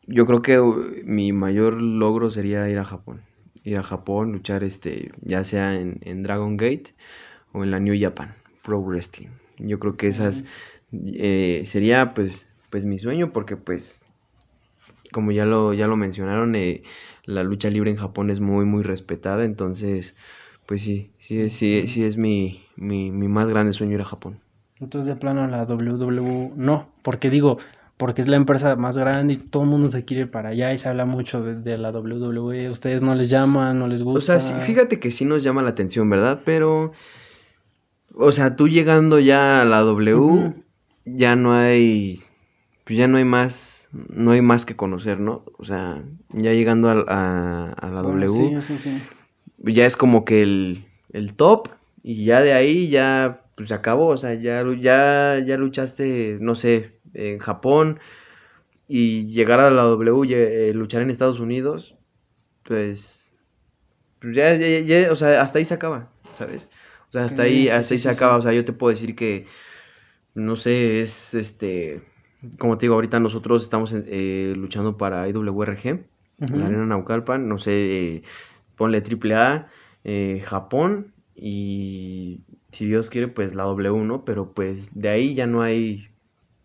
yo 0.10 0.26
creo 0.26 0.42
que 0.42 0.60
uh, 0.60 0.76
mi 1.06 1.34
mayor 1.34 1.82
logro 1.82 2.30
sería 2.30 2.70
ir 2.70 2.80
a 2.80 2.86
Japón. 2.86 3.22
Ir 3.64 3.78
a 3.78 3.84
Japón, 3.84 4.32
luchar, 4.34 4.64
este, 4.64 5.12
ya 5.22 5.44
sea 5.44 5.76
en, 5.76 6.00
en 6.04 6.24
Dragon 6.24 6.58
Gate 6.58 6.96
o 7.54 7.64
en 7.64 7.72
la 7.72 7.80
New 7.80 7.96
Japan 8.00 8.36
Pro 8.64 8.82
Wrestling. 8.82 9.30
Yo 9.60 9.80
creo 9.80 9.98
que 9.98 10.08
esas 10.10 10.44
eh, 10.94 11.64
sería, 11.66 12.14
pues, 12.14 12.48
pues 12.70 12.86
mi 12.86 13.00
sueño, 13.00 13.34
porque, 13.34 13.58
pues, 13.58 14.04
como 15.12 15.32
ya 15.32 15.46
lo, 15.46 15.74
ya 15.74 15.88
lo 15.88 15.98
mencionaron, 15.98 16.56
eh, 16.56 16.84
la 17.26 17.44
lucha 17.44 17.70
libre 17.70 17.92
en 17.92 17.98
Japón 17.98 18.30
es 18.30 18.40
muy, 18.40 18.66
muy 18.66 18.84
respetada, 18.84 19.44
entonces, 19.46 20.16
pues 20.66 20.82
sí, 20.82 21.12
sí, 21.20 21.40
es- 21.42 21.54
sí, 21.54 21.88
sí 21.88 22.04
es 22.04 22.18
mi, 22.18 22.64
mi, 22.76 23.12
mi 23.12 23.28
más 23.28 23.48
grande 23.48 23.74
sueño 23.74 23.96
ir 23.96 24.02
a 24.02 24.06
Japón. 24.06 24.40
Entonces 24.80 25.08
de 25.08 25.16
plano 25.16 25.46
la 25.48 25.66
WWE 25.66 26.52
no, 26.56 26.88
porque 27.04 27.30
digo, 27.30 27.58
porque 28.00 28.22
es 28.22 28.28
la 28.28 28.38
empresa 28.38 28.76
más 28.78 28.98
grande 28.98 29.34
y 29.36 29.38
todo 29.38 29.64
el 29.64 29.70
mundo 29.70 29.90
se 29.92 30.06
quiere 30.06 30.24
ir 30.24 30.32
para 30.32 30.50
allá 30.50 30.74
y 30.74 30.80
se 30.80 30.90
habla 30.90 31.06
mucho 31.06 31.44
de, 31.44 31.56
de 31.56 31.78
la 31.78 31.92
WWE, 31.92 32.70
ustedes 32.72 33.04
no 33.04 33.14
les 33.16 33.30
llaman, 33.30 33.78
no 33.80 33.88
les 33.88 34.02
O 34.02 34.06
gusta. 34.06 34.40
sea, 34.40 34.40
sí, 34.42 34.54
fíjate 34.62 35.00
que 35.00 35.12
sí 35.12 35.26
nos 35.26 35.44
llama 35.44 35.62
la 35.62 35.70
atención, 35.72 36.10
¿verdad? 36.10 36.42
Pero, 36.46 36.94
o 38.16 38.32
sea, 38.32 38.56
tú 38.56 38.68
llegando 38.68 39.20
ya 39.20 39.62
a 39.62 39.66
la 39.66 39.80
W, 39.82 40.54
ya 41.06 41.36
no 41.36 41.54
hay, 41.54 42.22
pues 42.86 42.98
ya 42.98 43.08
no 43.08 43.18
hay 43.18 43.26
más, 43.26 43.88
no 43.92 44.32
hay 44.32 44.42
más 44.42 44.66
que 44.66 44.76
conocer, 44.76 45.20
¿no? 45.20 45.44
O 45.58 45.66
sea, 45.66 46.04
ya 46.30 46.54
llegando 46.54 46.90
a, 46.90 47.06
a- 47.08 47.72
a 47.74 47.90
la 47.90 48.02
Bueno, 48.04 48.28
W, 48.28 48.62
Sí, 48.62 48.78
sí, 48.78 48.78
sí. 48.78 48.92
ya 49.60 49.86
es 49.86 49.96
como 49.98 50.26
que 50.26 50.42
el, 50.42 50.86
el 51.14 51.34
top 51.36 51.70
y 52.04 52.26
ya 52.26 52.42
de 52.42 52.54
ahí 52.54 52.90
ya 52.90 53.42
pues 53.56 53.70
se 53.70 53.74
acabó, 53.76 54.08
o 54.08 54.18
sea, 54.18 54.34
ya, 54.36 54.64
ya, 54.80 55.40
ya 55.46 55.58
luchaste, 55.58 56.38
no 56.40 56.56
sé, 56.56 56.99
en 57.14 57.40
Japón 57.40 58.00
y 58.88 59.28
llegar 59.32 59.60
a 59.60 59.72
la 59.72 59.84
W, 59.84 60.70
eh, 60.70 60.74
luchar 60.74 61.02
en 61.02 61.10
Estados 61.12 61.40
Unidos, 61.40 61.98
pues, 62.64 63.32
pues 64.20 64.36
ya, 64.36 64.56
ya- 64.56 64.80
ya- 64.82 65.12
o 65.12 65.16
sea, 65.16 65.42
hasta 65.42 65.60
ahí 65.60 65.66
se 65.66 65.74
acaba, 65.76 66.12
¿sabes? 66.34 66.70
O 67.10 67.12
sea, 67.12 67.26
hasta 67.26 67.44
ahí, 67.44 67.70
sí, 67.70 67.70
hasta 67.70 67.94
sí, 67.94 67.96
ahí 67.96 68.00
se 68.00 68.10
acaba, 68.10 68.38
o 68.38 68.42
sea, 68.42 68.54
yo 68.54 68.66
te 68.66 68.74
puedo 68.74 68.92
decir 68.94 69.16
que, 69.16 69.48
no 70.36 70.56
sé, 70.56 71.02
es 71.02 71.34
este, 71.34 72.04
como 72.60 72.78
te 72.78 72.86
digo, 72.86 72.96
ahorita 72.96 73.20
nosotros 73.20 73.64
estamos 73.64 73.94
eh, 73.96 74.54
luchando 74.58 74.98
para 74.98 75.28
IWRG, 75.30 76.06
la 76.52 76.66
Arena 76.68 76.86
Naucalpan, 76.86 77.48
no 77.50 77.60
sé, 77.60 78.16
eh, 78.18 78.24
ponle 78.76 79.02
AAA, 79.02 79.68
eh, 80.04 80.42
Japón 80.46 81.14
y 81.36 82.44
si 82.72 82.88
Dios 82.88 83.10
quiere, 83.10 83.28
pues 83.30 83.56
la 83.56 83.64
W, 83.66 84.06
¿no? 84.06 84.26
Pero 84.26 84.54
pues 84.54 84.92
de 85.00 85.10
ahí 85.10 85.36
ya 85.36 85.48
no 85.48 85.62
hay, 85.64 86.10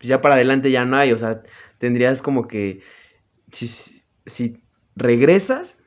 pues 0.05 0.09
ya 0.09 0.21
para 0.21 0.35
adelante 0.35 0.71
ya 0.71 0.85
no 0.85 0.97
hay, 0.97 1.11
o 1.11 1.17
sea, 1.19 1.41
tendrías 1.79 2.21
como 2.21 2.47
que, 2.47 2.81
si, 3.51 3.67
si 4.25 4.63
regresas 4.95 5.79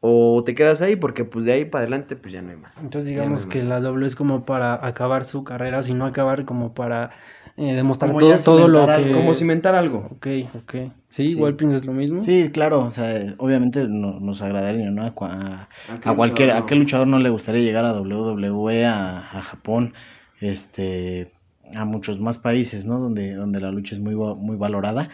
o 0.00 0.42
te 0.44 0.54
quedas 0.54 0.82
ahí 0.82 0.96
porque 0.96 1.24
pues 1.24 1.44
de 1.46 1.52
ahí 1.52 1.64
para 1.66 1.82
adelante 1.84 2.16
pues 2.16 2.32
ya 2.32 2.42
no 2.42 2.50
hay 2.50 2.56
más. 2.56 2.76
Entonces 2.76 3.08
no 3.08 3.10
digamos 3.10 3.46
que 3.46 3.58
más. 3.58 3.68
la 3.68 3.80
W 3.80 4.06
es 4.06 4.16
como 4.16 4.44
para 4.44 4.74
acabar 4.86 5.24
su 5.24 5.44
carrera, 5.44 5.82
si 5.82 5.94
no 5.94 6.04
acabar 6.06 6.44
como 6.44 6.74
para 6.74 7.10
eh, 7.56 7.74
demostrar 7.74 8.10
Como 8.10 8.20
todo, 8.20 8.38
todo 8.38 8.68
lo 8.68 8.86
que... 8.92 9.12
Como 9.12 9.34
cimentar 9.34 9.74
algo. 9.74 10.08
Ok, 10.10 10.26
ok. 10.54 10.74
¿Sí? 11.08 11.28
Sí. 11.28 11.38
Igual 11.38 11.56
piensas 11.56 11.84
lo 11.86 11.92
mismo. 11.92 12.20
Sí, 12.20 12.50
claro, 12.52 12.80
o 12.84 12.90
sea, 12.90 13.34
obviamente 13.38 13.86
no- 13.88 14.20
nos 14.20 14.42
agradaría, 14.42 14.90
¿no? 14.90 15.02
A, 15.02 15.08
a- 15.20 15.68
¿A 15.88 15.98
qué 16.00 16.10
a 16.10 16.16
cualquier, 16.16 16.50
luchador 16.50 16.62
a 16.62 16.66
no? 16.66 16.66
qué 16.66 16.74
luchador 16.74 17.06
no 17.06 17.18
le 17.18 17.28
gustaría 17.30 17.62
llegar 17.62 17.84
a 17.84 17.92
WWE, 17.92 18.84
a, 18.86 19.18
a 19.38 19.42
Japón, 19.42 19.94
este, 20.40 21.32
a 21.74 21.84
muchos 21.84 22.20
más 22.20 22.38
países, 22.38 22.86
¿no? 22.86 22.98
Donde, 23.00 23.34
donde 23.34 23.60
la 23.60 23.70
lucha 23.70 23.94
es 23.94 24.00
muy, 24.00 24.14
muy 24.14 24.56
valorada. 24.56 25.08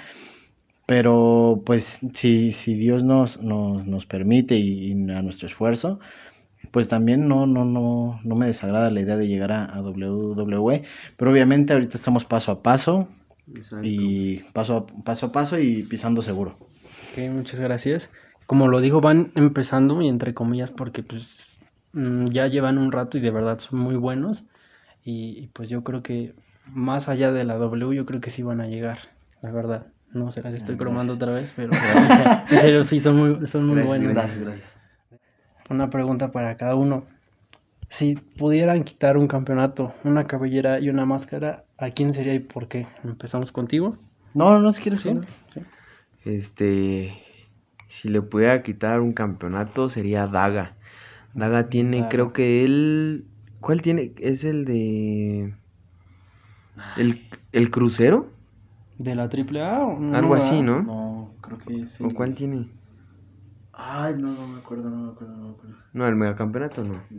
Pero, 0.87 1.63
pues, 1.65 2.01
si, 2.15 2.53
si 2.53 2.75
Dios 2.75 3.05
nos, 3.05 3.41
nos, 3.41 3.87
nos 3.87 4.07
permite 4.07 4.57
y, 4.57 4.93
y 4.93 5.11
a 5.11 5.23
nuestro 5.23 5.47
esfuerzo, 5.47 6.01
pues 6.71 6.89
también 6.89 7.29
no, 7.29 7.47
no, 7.47 7.65
no, 7.65 8.21
no 8.25 8.37
me 8.37 8.47
desagrada 8.47 8.91
la 8.91 9.01
idea 9.01 9.17
de 9.17 9.29
llegar 9.29 9.53
a, 9.53 9.65
a 9.67 9.83
WWE. 9.83 10.85
Pero 11.17 11.31
obviamente 11.31 11.73
ahorita 11.73 11.97
estamos 11.97 12.25
paso 12.25 12.53
a 12.53 12.63
paso 12.63 13.09
Exacto. 13.47 13.89
y 13.89 14.45
paso 14.53 14.77
a, 14.79 14.87
paso 15.05 15.27
a 15.27 15.33
paso 15.33 15.59
y 15.59 15.85
pisando 15.85 16.23
seguro. 16.23 16.59
Ok, 17.11 17.19
muchas 17.31 17.61
gracias. 17.61 18.11
Como 18.47 18.69
lo 18.69 18.81
dijo, 18.81 19.01
van 19.01 19.33
empezando 19.35 20.03
y 20.03 20.09
entre 20.09 20.35
comillas 20.35 20.71
porque 20.71 21.03
pues 21.03 21.59
mm, 21.93 22.27
ya 22.29 22.47
llevan 22.49 22.79
un 22.79 22.93
rato 22.93 23.19
y 23.19 23.21
de 23.21 23.31
verdad 23.31 23.59
son 23.59 23.79
muy 23.81 23.97
buenos. 23.97 24.45
Y, 25.05 25.39
y, 25.39 25.47
pues 25.49 25.69
yo 25.69 25.83
creo 25.83 26.03
que 26.03 26.35
más 26.67 27.09
allá 27.09 27.33
de 27.33 27.45
la 27.45 27.57
W, 27.57 27.97
yo 27.97 28.07
creo 28.07 28.21
que 28.21 28.31
sí 28.31 28.43
van 28.43 28.61
a 28.61 28.67
llegar, 28.67 28.99
la 29.41 29.51
verdad. 29.51 29.87
No 30.13 30.31
sé, 30.31 30.43
las 30.43 30.53
estoy 30.55 30.77
cromando 30.77 31.15
otra 31.15 31.33
vez, 31.33 31.53
pero 31.57 31.71
en 32.51 32.61
serio 32.61 32.85
sí 32.85 33.01
son 33.01 33.17
muy, 33.17 33.47
son 33.47 33.67
muy 33.67 33.77
Gracias, 33.77 33.89
buenos. 33.89 34.15
Gracias, 34.15 34.45
gracias. 34.45 34.77
Una 35.71 35.89
pregunta 35.89 36.31
para 36.31 36.57
cada 36.57 36.75
uno. 36.75 37.07
Si 37.89 38.17
pudieran 38.17 38.85
quitar 38.85 39.17
un 39.17 39.27
campeonato, 39.27 39.95
una 40.05 40.27
cabellera 40.27 40.81
y 40.81 40.91
una 40.91 41.07
máscara, 41.07 41.65
¿a 41.79 41.91
quién 41.91 42.13
sería 42.13 42.35
y 42.35 42.41
por 42.41 42.69
qué? 42.69 42.87
Empezamos 43.05 43.53
contigo. 43.53 43.97
No, 44.35 44.59
no, 44.59 44.73
si 44.73 44.83
quieres. 44.83 45.01
¿Sí? 45.01 45.11
Este, 46.25 47.13
si 47.87 48.09
le 48.09 48.23
pudiera 48.23 48.63
quitar 48.63 49.01
un 49.01 49.13
campeonato 49.13 49.89
sería 49.89 50.27
Daga. 50.27 50.75
Daga 51.35 51.69
tiene, 51.69 51.99
Daga. 51.99 52.09
creo 52.09 52.33
que 52.33 52.65
él, 52.65 53.27
¿cuál 53.63 53.83
tiene? 53.83 54.15
Es 54.19 54.45
el 54.45 54.65
de, 54.67 55.57
el, 56.95 57.29
el 57.53 57.71
crucero, 57.71 58.39
¿De 58.97 59.15
la 59.15 59.29
AAA? 59.29 59.85
o 59.87 59.99
no, 59.99 60.19
algo 60.19 60.35
así. 60.35 60.63
¿no? 60.63 60.87
No, 60.87 61.37
creo 61.43 61.59
que 61.59 61.87
sí. 61.87 62.07
¿O 62.07 62.13
cuál 62.13 62.35
tiene? 62.35 62.71
Ay, 63.73 64.15
no, 64.17 64.33
no 64.35 64.47
me 64.49 64.59
acuerdo, 64.61 64.89
no 64.91 64.97
me 64.97 65.13
acuerdo, 65.13 65.37
no 65.37 65.49
me 65.49 65.55
acuerdo. 65.55 65.77
No, 65.93 66.07
el 66.07 66.17
megacampeonato 66.17 66.85
no. 66.85 67.11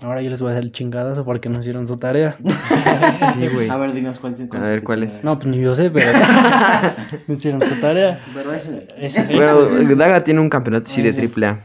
Ahora 0.00 0.22
yo 0.22 0.30
les 0.30 0.40
voy 0.40 0.50
a 0.50 0.52
hacer 0.52 0.64
el 0.64 0.72
chingadazo 0.72 1.24
porque 1.24 1.48
no 1.48 1.58
hicieron 1.60 1.86
su 1.88 1.96
tarea. 1.96 2.36
Sí, 3.34 3.48
güey. 3.48 3.68
A 3.68 3.76
ver, 3.76 3.92
dinos 3.92 4.18
cuál 4.18 4.34
tiene. 4.34 4.56
A 4.56 4.60
ver, 4.60 4.82
¿cuál 4.82 5.02
es? 5.02 5.22
No, 5.24 5.38
pues 5.38 5.48
ni 5.48 5.58
yo 5.60 5.74
sé, 5.74 5.90
pero 5.90 6.12
no 7.26 7.34
hicieron 7.34 7.60
su 7.60 7.80
tarea. 7.80 8.20
Pero 8.34 8.52
ese. 8.52 8.86
Ese- 8.96 9.24
Bueno, 9.34 9.94
Daga 9.96 10.22
tiene 10.24 10.40
un 10.40 10.48
campeonato 10.50 10.86
sí 10.88 11.02
de 11.02 11.10
Ese. 11.10 11.18
triple 11.18 11.46
A. 11.46 11.64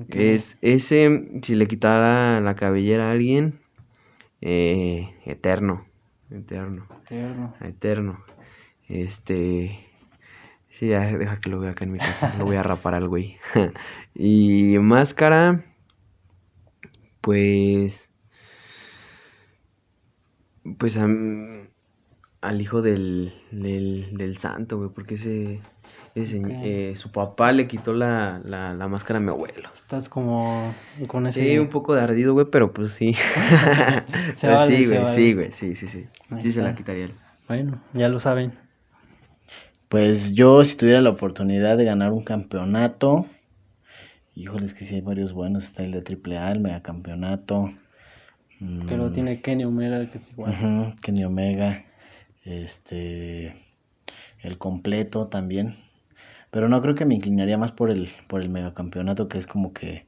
Ok. 0.00 0.14
Es 0.14 0.58
ese, 0.62 1.28
si 1.42 1.54
le 1.54 1.66
quitara 1.66 2.40
la 2.40 2.54
cabellera 2.54 3.08
a 3.08 3.12
alguien, 3.12 3.58
eh, 4.40 5.14
eterno, 5.26 5.84
eterno. 6.30 6.86
Eterno. 7.04 7.54
Eterno. 7.60 8.24
Este. 8.88 9.86
Sí, 10.70 10.88
ya 10.88 11.00
deja 11.00 11.38
que 11.40 11.50
lo 11.50 11.60
vea 11.60 11.72
acá 11.72 11.84
en 11.84 11.92
mi 11.92 11.98
casa. 11.98 12.32
Lo 12.38 12.44
voy 12.46 12.56
a 12.56 12.62
rapar 12.62 12.94
al 12.94 13.08
güey. 13.08 13.36
y 14.14 14.76
máscara. 14.80 15.64
Pues. 17.22 18.10
Pues 20.78 20.96
am- 20.96 21.68
al 22.42 22.60
hijo 22.62 22.82
del, 22.82 23.34
del, 23.52 24.16
del 24.18 24.38
santo, 24.38 24.78
güey. 24.78 24.90
Porque 24.94 25.14
ese. 25.16 25.60
ese 26.14 26.42
eh, 26.62 26.96
su 26.96 27.12
papá 27.12 27.52
le 27.52 27.68
quitó 27.68 27.92
la, 27.94 28.40
la, 28.44 28.74
la 28.74 28.88
máscara 28.88 29.18
a 29.18 29.22
mi 29.22 29.30
abuelo. 29.30 29.70
Estás 29.74 30.08
como 30.08 30.74
con 31.08 31.26
ese... 31.26 31.42
Sí, 31.42 31.58
un 31.58 31.68
poco 31.68 31.94
de 31.94 32.02
ardido, 32.02 32.34
güey, 32.34 32.46
pero 32.50 32.72
pues 32.72 32.92
sí. 32.92 33.14
Se 34.36 34.46
Pero 34.46 34.56
vale, 34.56 34.76
sí, 34.76 34.84
se 34.84 34.94
güey, 34.94 35.00
vale. 35.00 35.06
sí, 35.14 35.32
güey, 35.34 35.52
sí, 35.52 35.76
sí, 35.76 35.88
sí. 35.88 36.06
Ahí 36.30 36.42
Sí 36.42 36.52
se 36.52 36.62
la 36.62 36.74
quitaría 36.74 37.06
él. 37.06 37.14
Bueno, 37.48 37.80
ya 37.92 38.08
lo 38.08 38.18
saben. 38.20 38.52
Pues 39.88 40.32
yo, 40.34 40.64
si 40.64 40.76
tuviera 40.76 41.00
la 41.00 41.10
oportunidad 41.10 41.76
de 41.76 41.84
ganar 41.84 42.12
un 42.12 42.22
campeonato, 42.24 43.26
híjole, 44.34 44.66
es 44.66 44.74
que 44.74 44.84
sí 44.84 44.96
hay 44.96 45.00
varios 45.00 45.32
buenos. 45.32 45.64
Está 45.64 45.84
el 45.84 45.92
de 45.92 46.02
AAA, 46.02 46.52
el 46.52 46.60
megacampeonato. 46.60 47.72
Que 48.86 48.96
lo 48.96 49.10
mm, 49.10 49.10
tiene 49.10 49.40
Kenny 49.42 49.64
Omega, 49.64 50.08
que 50.10 50.18
es 50.18 50.30
igual. 50.30 50.54
ujú, 50.54 50.94
Kenny 51.02 51.24
Omega. 51.24 51.84
Este. 52.44 53.56
El 54.42 54.58
completo 54.58 55.28
también. 55.28 55.78
Pero 56.50 56.68
no 56.68 56.82
creo 56.82 56.94
que 56.94 57.06
me 57.06 57.14
inclinaría 57.16 57.58
más 57.58 57.72
por 57.72 57.90
el, 57.90 58.10
por 58.28 58.42
el 58.42 58.50
megacampeonato, 58.50 59.28
que 59.28 59.38
es 59.38 59.46
como 59.46 59.72
que. 59.74 60.06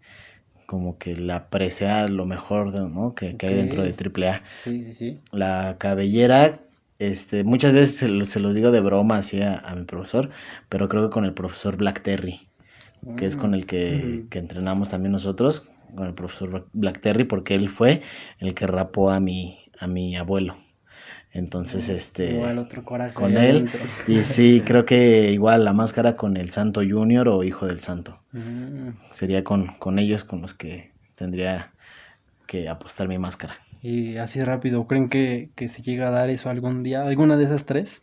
Como 0.66 0.98
que 0.98 1.14
la 1.16 1.50
presea 1.50 2.08
lo 2.08 2.26
mejor 2.26 2.72
de- 2.72 2.88
¿no? 2.88 3.14
que, 3.14 3.36
que 3.36 3.48
hay 3.48 3.54
dentro 3.56 3.82
de 3.84 3.94
AAA. 3.94 4.42
Sí, 4.56 4.84
sí, 4.84 4.92
sí. 4.94 5.20
La 5.32 5.76
cabellera, 5.78 6.62
este, 6.98 7.44
muchas 7.44 7.72
veces 7.74 7.96
se, 7.98 8.08
lo- 8.08 8.26
se 8.26 8.40
los 8.40 8.54
digo 8.54 8.70
de 8.72 8.80
broma 8.80 9.18
así 9.18 9.42
a, 9.42 9.58
a 9.58 9.74
mi 9.76 9.84
profesor, 9.84 10.30
pero 10.68 10.88
creo 10.88 11.04
que 11.08 11.12
con 11.14 11.24
el 11.26 11.34
profesor 11.34 11.76
Black 11.76 12.02
Terry, 12.02 12.48
que 13.16 13.26
es 13.26 13.36
con 13.36 13.54
el 13.54 13.66
que, 13.66 14.22
Mm. 14.24 14.28
que 14.28 14.38
entrenamos 14.38 14.88
también 14.88 15.12
nosotros, 15.12 15.68
con 15.94 16.06
el 16.06 16.14
profesor 16.14 16.68
Black- 16.72 17.00
Terry, 17.00 17.24
porque 17.24 17.54
él 17.54 17.68
fue 17.68 18.02
el 18.38 18.54
que 18.54 18.66
rapó 18.66 19.10
a 19.10 19.20
mi, 19.20 19.58
a 19.78 19.86
mi 19.86 20.16
abuelo. 20.16 20.56
Entonces, 21.32 21.88
este, 21.88 22.32
Mm, 22.32 22.34
Igual 22.36 22.58
otro 22.58 22.84
coraje. 22.84 23.14
con 23.14 23.32
él. 23.32 23.38
adentro. 23.68 23.80
y 24.06 24.22
sí, 24.24 24.60
creo 24.64 24.84
que 24.84 25.30
igual 25.32 25.64
la 25.64 25.72
máscara 25.72 26.14
con 26.16 26.36
el 26.36 26.50
Santo 26.50 26.80
Junior 26.88 27.28
o 27.28 27.42
Hijo 27.42 27.66
del 27.66 27.80
Santo. 27.80 28.20
Mm. 28.32 28.90
Sería 29.10 29.42
con, 29.42 29.66
con 29.78 29.98
ellos 29.98 30.24
con 30.24 30.40
los 30.42 30.54
que 30.54 30.92
tendría 31.16 31.72
que 32.46 32.68
apostar 32.68 33.08
mi 33.08 33.18
máscara. 33.18 33.56
Y 33.82 34.16
así 34.16 34.40
rápido, 34.42 34.86
¿creen 34.86 35.08
que, 35.08 35.50
que 35.56 35.68
se 35.68 35.82
llega 35.82 36.08
a 36.08 36.10
dar 36.10 36.30
eso 36.30 36.50
algún 36.50 36.82
día? 36.82 37.02
¿Alguna 37.04 37.36
de 37.36 37.44
esas 37.44 37.66
tres? 37.66 38.02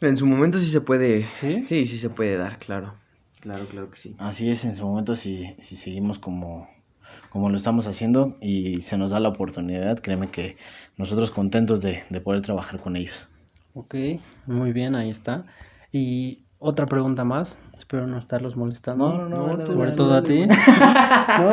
En 0.00 0.16
su 0.16 0.26
momento 0.26 0.58
sí 0.58 0.66
se 0.66 0.80
puede. 0.80 1.24
¿Sí? 1.26 1.60
Sí, 1.60 1.86
sí 1.86 1.98
se 1.98 2.10
puede 2.10 2.36
dar, 2.36 2.58
claro. 2.58 2.94
Claro, 3.42 3.66
claro 3.66 3.90
que 3.90 3.98
sí. 3.98 4.14
Así 4.18 4.48
es, 4.50 4.64
en 4.64 4.74
su 4.76 4.86
momento 4.86 5.16
si, 5.16 5.54
si 5.58 5.74
seguimos 5.74 6.18
como, 6.20 6.68
como 7.30 7.50
lo 7.50 7.56
estamos 7.56 7.88
haciendo 7.88 8.36
y 8.40 8.82
se 8.82 8.96
nos 8.96 9.10
da 9.10 9.18
la 9.18 9.28
oportunidad, 9.30 9.98
créeme 9.98 10.28
que 10.28 10.56
nosotros 10.96 11.32
contentos 11.32 11.82
de, 11.82 12.04
de 12.08 12.20
poder 12.20 12.40
trabajar 12.40 12.80
con 12.80 12.94
ellos. 12.96 13.28
Ok, 13.74 13.96
muy 14.46 14.72
bien, 14.72 14.94
ahí 14.94 15.10
está. 15.10 15.44
Y 15.90 16.44
otra 16.60 16.86
pregunta 16.86 17.24
más, 17.24 17.56
espero 17.76 18.06
no 18.06 18.16
estarlos 18.18 18.56
molestando. 18.56 19.12
No, 19.12 19.28
no, 19.28 19.56
no, 19.56 19.66
sobre 19.66 19.86
dale, 19.86 19.96
todo 19.96 20.14
a 20.14 20.22
ti. 20.22 20.44
¿No? 21.38 21.52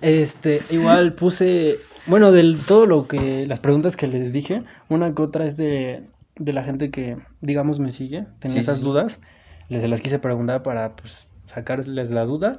Este, 0.00 0.60
igual 0.70 1.14
puse, 1.14 1.78
bueno, 2.06 2.32
del 2.32 2.58
todo 2.66 2.86
lo 2.86 3.06
que, 3.06 3.46
las 3.46 3.60
preguntas 3.60 3.96
que 3.96 4.08
les 4.08 4.32
dije, 4.32 4.64
una 4.88 5.14
que 5.14 5.22
otra 5.22 5.46
es 5.46 5.56
de, 5.56 6.02
de 6.36 6.52
la 6.52 6.64
gente 6.64 6.90
que, 6.90 7.18
digamos, 7.40 7.78
me 7.78 7.92
sigue, 7.92 8.26
tenía 8.40 8.56
Sí, 8.56 8.60
esas 8.60 8.78
sí. 8.78 8.84
dudas, 8.84 9.20
les 9.68 9.88
las 9.88 10.00
quise 10.00 10.18
preguntar 10.18 10.62
para, 10.62 10.96
pues, 10.96 11.26
sacarles 11.44 12.10
la 12.10 12.24
duda. 12.24 12.52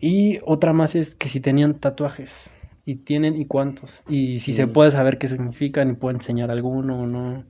Y 0.00 0.40
otra 0.44 0.72
más 0.72 0.94
es 0.94 1.14
que 1.14 1.28
si 1.28 1.40
tenían 1.40 1.74
tatuajes, 1.74 2.50
y 2.84 2.96
tienen, 2.96 3.34
y 3.40 3.46
cuántos, 3.46 4.02
y 4.08 4.38
si 4.38 4.52
se 4.52 4.66
puede 4.66 4.90
saber 4.92 5.18
qué 5.18 5.26
significan, 5.28 5.90
y 5.90 5.94
puedo 5.94 6.14
enseñar 6.14 6.50
alguno 6.50 7.00
o 7.00 7.06
no. 7.06 7.44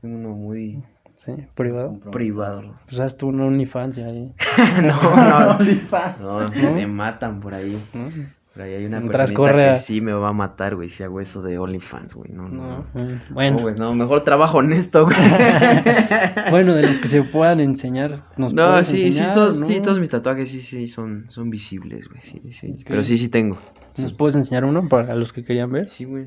Tengo 0.00 0.16
uno 0.16 0.30
muy 0.30 0.82
Sí, 1.16 1.32
privado. 1.54 1.98
privado. 2.12 2.76
Pues 2.88 2.98
haz 3.00 3.14
tú 3.18 3.28
un 3.28 3.40
OnlyFans 3.42 3.98
ahí. 3.98 4.32
no, 4.82 5.16
no. 5.16 5.50
OnlyFans. 5.58 6.20
No, 6.20 6.48
¿No? 6.48 6.72
me 6.72 6.86
matan 6.86 7.40
por 7.40 7.52
ahí. 7.52 7.78
¿no? 7.92 8.08
Por 8.52 8.62
ahí 8.62 8.74
hay 8.74 8.84
una 8.84 8.98
Mientras 8.98 9.30
corre 9.32 9.72
que 9.74 9.78
sí 9.78 10.00
me 10.00 10.12
va 10.12 10.30
a 10.30 10.32
matar, 10.32 10.74
güey, 10.74 10.88
si 10.90 11.04
hago 11.04 11.20
eso 11.20 11.40
de 11.40 11.56
OnlyFans, 11.58 12.14
güey. 12.14 12.32
No, 12.32 12.48
no. 12.48 12.62
No, 12.62 12.84
no. 12.94 13.02
No, 13.04 13.20
Bueno, 13.30 13.58
güey, 13.60 13.74
no, 13.76 13.94
mejor 13.94 14.24
trabajo 14.24 14.58
honesto, 14.58 15.04
güey. 15.04 15.16
bueno, 16.50 16.74
de 16.74 16.82
los 16.86 16.98
que 16.98 17.06
se 17.08 17.22
puedan 17.22 17.60
enseñar, 17.60 18.24
nos 18.36 18.52
No, 18.52 18.78
sí, 18.82 18.96
sí, 18.98 19.06
enseñar, 19.06 19.34
todos, 19.34 19.60
¿no? 19.60 19.66
sí, 19.66 19.80
todos 19.80 20.00
mis 20.00 20.10
tatuajes 20.10 20.50
sí, 20.50 20.62
sí, 20.62 20.88
son, 20.88 21.26
son 21.28 21.48
visibles, 21.50 22.08
güey, 22.08 22.20
sí, 22.22 22.42
sí. 22.52 22.76
Pero 22.86 23.04
sí, 23.04 23.18
sí 23.18 23.28
tengo. 23.28 23.56
¿Nos 23.98 24.12
puedes 24.12 24.34
enseñar 24.36 24.64
uno 24.64 24.88
para 24.88 25.14
los 25.14 25.32
que 25.32 25.44
querían 25.44 25.70
ver? 25.70 25.88
Sí, 25.88 26.04
güey. 26.04 26.26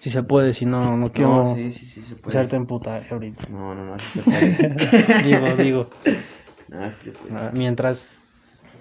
Si 0.00 0.10
se 0.10 0.22
puede, 0.22 0.52
si 0.52 0.66
no, 0.66 0.96
no 0.96 1.12
quiero 1.12 1.44
No, 1.44 1.54
sí, 1.54 1.70
sí, 1.70 1.86
sí 1.86 2.02
se 2.02 2.14
puede. 2.14 2.36
hacerte 2.38 2.56
emputar 2.56 3.06
ahorita. 3.10 3.44
No, 3.50 3.74
no, 3.74 3.84
no, 3.86 3.98
sí 3.98 4.20
se 4.20 4.22
puede. 4.22 5.22
digo, 5.24 5.56
digo. 5.62 5.90
No, 6.68 6.90
sí 6.90 7.04
se 7.04 7.10
puede. 7.12 7.34
Ah, 7.36 7.50
Mientras, 7.52 8.08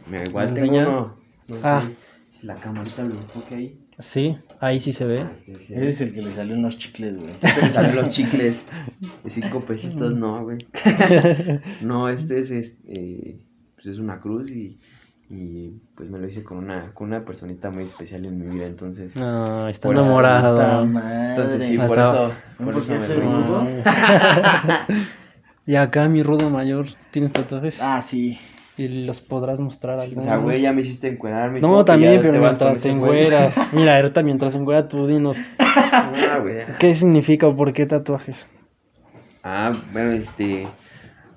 Mira, 0.10 0.26
igual 0.26 0.46
¿nos 0.48 0.54
tengo 0.56 0.78
uno. 0.78 1.16
No 1.50 1.56
sé 1.58 1.62
Ah. 1.64 1.84
si 1.86 1.96
la 2.44 2.56
camarita 2.56 3.04
lo 3.04 3.12
enfoque 3.16 3.56
ahí. 3.56 3.80
sí, 4.00 4.38
ahí 4.60 4.80
sí 4.80 4.92
se 4.92 5.06
ve. 5.06 5.26
Este, 5.36 5.56
sí, 5.66 5.74
Ese 5.74 5.88
es 5.88 6.02
el 6.02 6.14
que 6.14 6.22
le 6.22 6.32
salió 6.32 6.56
unos 6.56 6.78
chicles, 6.78 7.18
güey. 7.18 7.32
Este 7.42 7.62
me 7.62 7.70
salen 7.70 7.96
los 7.96 8.10
chicles 8.10 8.64
de 9.24 9.30
cinco 9.30 9.62
pesitos, 9.62 10.14
no, 10.14 10.44
güey. 10.44 10.68
No, 11.82 12.10
este 12.10 12.40
es, 12.40 12.52
es, 12.52 12.76
eh, 12.88 13.40
pues 13.76 13.88
es 13.88 14.00
una 14.00 14.20
cruz 14.20 14.52
y, 14.52 14.80
Y 15.30 15.80
pues 15.96 16.10
me 16.10 16.20
lo 16.20 16.28
hice 16.28 16.44
con 16.44 16.58
una, 16.58 16.94
con 16.94 17.08
una 17.08 17.24
personita 17.26 17.72
muy 17.72 17.84
especial 17.86 18.26
en 18.26 18.38
mi 18.38 18.46
vida, 18.54 18.68
entonces... 18.68 19.16
No, 19.16 19.68
está 19.70 19.88
Por 19.88 19.98
eso 19.98 20.14
Puta 20.14 20.40
enamorado. 20.40 20.86
madre. 20.86 21.30
Entonces 21.30 21.64
sí, 21.64 21.78
por 21.78 21.98
eso, 21.98 22.34
por 22.58 22.74
¿Por 22.74 22.78
eso 22.78 22.94
me 22.98 23.08
lo 23.08 23.64
hice. 23.64 23.84
y 25.66 25.76
acá 25.76 26.10
mi 26.10 26.24
rudo 26.24 26.50
mayor, 26.50 26.88
¿tienes 27.12 27.32
tatuajes? 27.32 27.78
Ah, 27.80 28.02
sí. 28.02 28.38
¿Y 28.76 28.88
los 29.06 29.22
podrás 29.22 29.60
mostrar 29.60 29.98
O 30.00 30.02
algunos? 30.02 30.24
sea, 30.26 30.38
güey, 30.38 30.62
ya 30.62 30.74
me 30.74 30.82
hiciste 30.82 31.08
encuadrarme. 31.08 31.60
y 31.60 31.62
No, 31.62 31.86
también, 31.86 32.20
pero 32.22 32.40
mientras 32.40 32.82
te 32.82 32.90
encueras. 32.90 33.54
Mira, 33.74 33.96
ahorita 33.98 34.24
mientras 34.24 34.56
encueras 34.56 34.88
tú 34.88 35.06
dinos, 35.08 35.38
Ah, 35.60 36.40
güey. 36.42 36.58
¿qué 36.80 36.96
significa 36.96 37.48
o 37.48 37.56
por 37.56 37.72
qué 37.74 37.86
tatuajes? 37.86 38.48
Ah, 39.44 39.72
bueno, 39.92 40.12
este. 40.12 40.68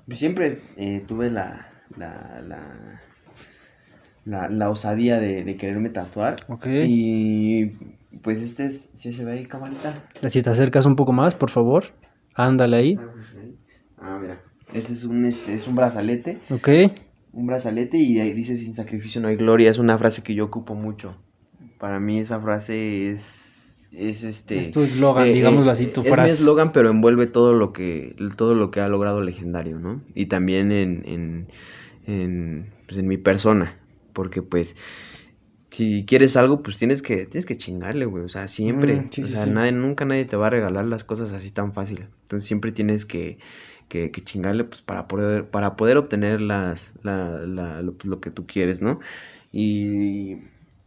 pues 0.07 0.17
Siempre 0.17 0.57
eh, 0.77 1.03
tuve 1.07 1.29
la. 1.29 1.67
La. 1.95 2.41
La. 2.47 3.01
La, 4.25 4.49
la 4.49 4.69
osadía 4.69 5.19
de, 5.19 5.43
de 5.45 5.55
quererme 5.55 5.89
tatuar. 5.89 6.37
Ok. 6.47 6.65
Y. 6.85 7.65
Pues 8.23 8.41
este 8.41 8.65
es. 8.65 8.91
¿Sí 8.95 9.13
se 9.13 9.23
ve 9.23 9.33
ahí, 9.33 9.45
camarita? 9.45 9.93
Si 10.27 10.41
te 10.41 10.49
acercas 10.49 10.85
un 10.85 10.95
poco 10.95 11.13
más, 11.13 11.35
por 11.35 11.49
favor. 11.51 11.83
Ándale 12.33 12.77
ahí. 12.77 12.99
Ah, 14.01 14.17
mira. 14.21 14.39
Ese 14.73 14.93
es 14.93 15.03
un, 15.05 15.25
este, 15.25 15.53
es 15.53 15.67
un 15.67 15.75
brazalete. 15.75 16.39
Ok. 16.49 16.67
Un 17.37 17.45
brazalete 17.45 17.97
y 17.97 18.19
ahí 18.19 18.33
dice: 18.33 18.55
Sin 18.55 18.73
sacrificio 18.73 19.21
no 19.21 19.27
hay 19.27 19.35
gloria. 19.35 19.69
Es 19.69 19.77
una 19.77 19.95
frase 19.99 20.23
que 20.23 20.33
yo 20.33 20.45
ocupo 20.45 20.73
mucho. 20.73 21.15
Para 21.77 21.99
mí, 21.99 22.19
esa 22.19 22.39
frase 22.39 23.11
es. 23.11 23.77
Es 23.91 24.23
este. 24.23 24.59
Es 24.59 24.71
tu 24.71 24.81
eslogan, 24.81 25.27
Eh, 25.27 25.33
digámoslo 25.33 25.69
eh, 25.69 25.73
así, 25.73 25.85
tu 25.85 26.01
es 26.01 26.09
frase. 26.09 26.23
mi 26.23 26.29
eslogan, 26.31 26.71
pero 26.71 26.89
envuelve 26.89 27.27
todo 27.27 27.53
lo 27.53 27.73
que 27.73 28.15
todo 28.35 28.55
lo 28.55 28.71
que 28.71 28.81
ha 28.81 28.87
logrado 28.89 29.21
legendario, 29.21 29.77
¿no? 29.77 30.01
Y 30.15 30.25
también 30.25 30.71
en 30.71 31.03
en, 31.05 31.47
en, 32.07 32.73
pues, 32.87 32.97
en 32.97 33.07
mi 33.07 33.17
persona, 33.17 33.77
porque 34.13 34.41
pues 34.41 34.75
si 35.71 36.05
quieres 36.05 36.37
algo, 36.37 36.63
pues 36.63 36.77
tienes 36.77 37.01
que 37.01 37.25
tienes 37.25 37.45
que 37.45 37.57
chingarle, 37.57 38.05
güey, 38.05 38.23
o 38.25 38.29
sea, 38.29 38.47
siempre, 38.47 39.03
Mm, 39.03 39.09
sí, 39.11 39.23
o 39.23 39.25
sí, 39.25 39.35
sea, 39.35 39.45
sí. 39.45 39.47
nadie 39.47 39.71
nunca 39.73 40.05
nadie 40.05 40.25
te 40.25 40.35
va 40.37 40.47
a 40.47 40.49
regalar 40.49 40.85
las 40.85 41.03
cosas 41.03 41.33
así 41.33 41.51
tan 41.51 41.73
fácil. 41.73 42.07
Entonces 42.23 42.47
siempre 42.47 42.71
tienes 42.71 43.05
que 43.05 43.39
que, 43.89 44.11
que 44.11 44.23
chingarle 44.23 44.65
pues 44.65 44.81
para 44.81 45.07
poder 45.07 45.49
para 45.49 45.75
poder 45.77 45.97
obtener 45.97 46.41
las 46.41 46.93
la, 47.03 47.29
la- 47.45 47.81
lo, 47.81 47.93
pues, 47.97 48.05
lo 48.09 48.19
que 48.21 48.31
tú 48.31 48.45
quieres, 48.47 48.81
¿no? 48.81 48.99
Y 49.51 50.35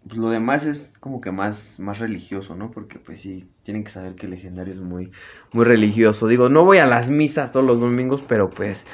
pues, 0.07 0.17
lo 0.19 0.31
demás 0.31 0.65
es 0.67 0.99
como 0.99 1.21
que 1.21 1.33
más, 1.33 1.79
más 1.81 1.99
religioso, 1.99 2.55
¿no? 2.57 2.71
Porque 2.71 2.99
pues 2.99 3.21
sí, 3.21 3.51
tienen 3.63 3.85
que 3.85 3.91
saber 3.91 4.15
que 4.17 4.27
el 4.27 4.33
legendario 4.33 4.75
es 4.75 4.81
muy, 4.81 5.11
muy 5.53 5.65
religioso. 5.65 6.27
Digo, 6.27 6.49
no 6.49 6.65
voy 6.65 6.79
a 6.79 6.87
las 6.87 7.11
misas 7.11 7.53
todos 7.53 7.67
los 7.67 7.81
domingos, 7.81 8.23
pero 8.29 8.51
pues, 8.51 8.85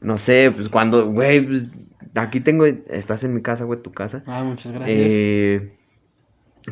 no 0.00 0.18
sé, 0.18 0.52
pues 0.54 0.68
cuando, 0.68 1.10
güey, 1.10 1.46
pues, 1.46 1.66
aquí 2.14 2.40
tengo, 2.40 2.64
estás 2.66 3.24
en 3.24 3.34
mi 3.34 3.42
casa, 3.42 3.64
güey, 3.64 3.82
tu 3.82 3.92
casa. 3.92 4.22
Ah, 4.26 4.44
muchas 4.44 4.72
gracias. 4.72 4.96
Eh, 4.98 5.78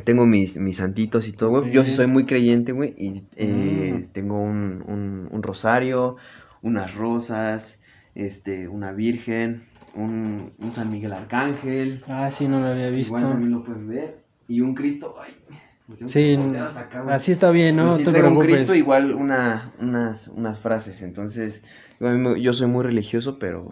tengo 0.04 0.26
mis, 0.26 0.56
mis 0.56 0.78
santitos 0.78 1.28
y 1.28 1.32
todo, 1.32 1.50
güey. 1.50 1.70
Yo 1.72 1.84
sí 1.84 1.90
soy 1.92 2.06
muy 2.06 2.24
creyente, 2.24 2.72
güey. 2.72 2.94
Y 2.96 3.24
eh, 3.36 3.92
Mm. 3.94 4.12
tengo 4.12 4.40
un, 4.40 4.82
un, 4.86 5.28
un 5.30 5.42
rosario, 5.42 6.16
unas 6.62 6.94
rosas, 6.94 7.80
este, 8.14 8.68
una 8.68 8.92
virgen, 8.92 9.62
un, 9.94 10.52
un 10.58 10.72
San 10.72 10.90
Miguel 10.90 11.12
Arcángel. 11.12 12.02
Ah, 12.08 12.30
sí, 12.30 12.48
no 12.48 12.60
lo 12.60 12.66
había 12.66 12.90
visto. 12.90 13.16
Igual 13.16 13.22
también 13.32 13.52
lo 13.52 13.64
pueden 13.64 13.88
ver. 13.88 14.24
Y 14.48 14.60
un 14.60 14.74
Cristo. 14.74 15.14
Ay, 15.22 15.34
tengo 15.96 16.08
Sí, 16.08 16.36
acá, 16.76 17.04
así 17.14 17.32
está 17.32 17.50
bien, 17.50 17.76
no 17.76 17.92
sí 17.96 18.04
te 18.04 18.10
traigo 18.10 18.28
un. 18.30 18.38
Cristo, 18.38 18.74
igual 18.74 19.14
una, 19.14 19.72
unas, 19.78 20.28
unas 20.28 20.58
frases. 20.58 21.02
Entonces, 21.02 21.62
yo 22.00 22.52
soy 22.52 22.66
muy 22.66 22.82
religioso, 22.82 23.38
pero, 23.38 23.70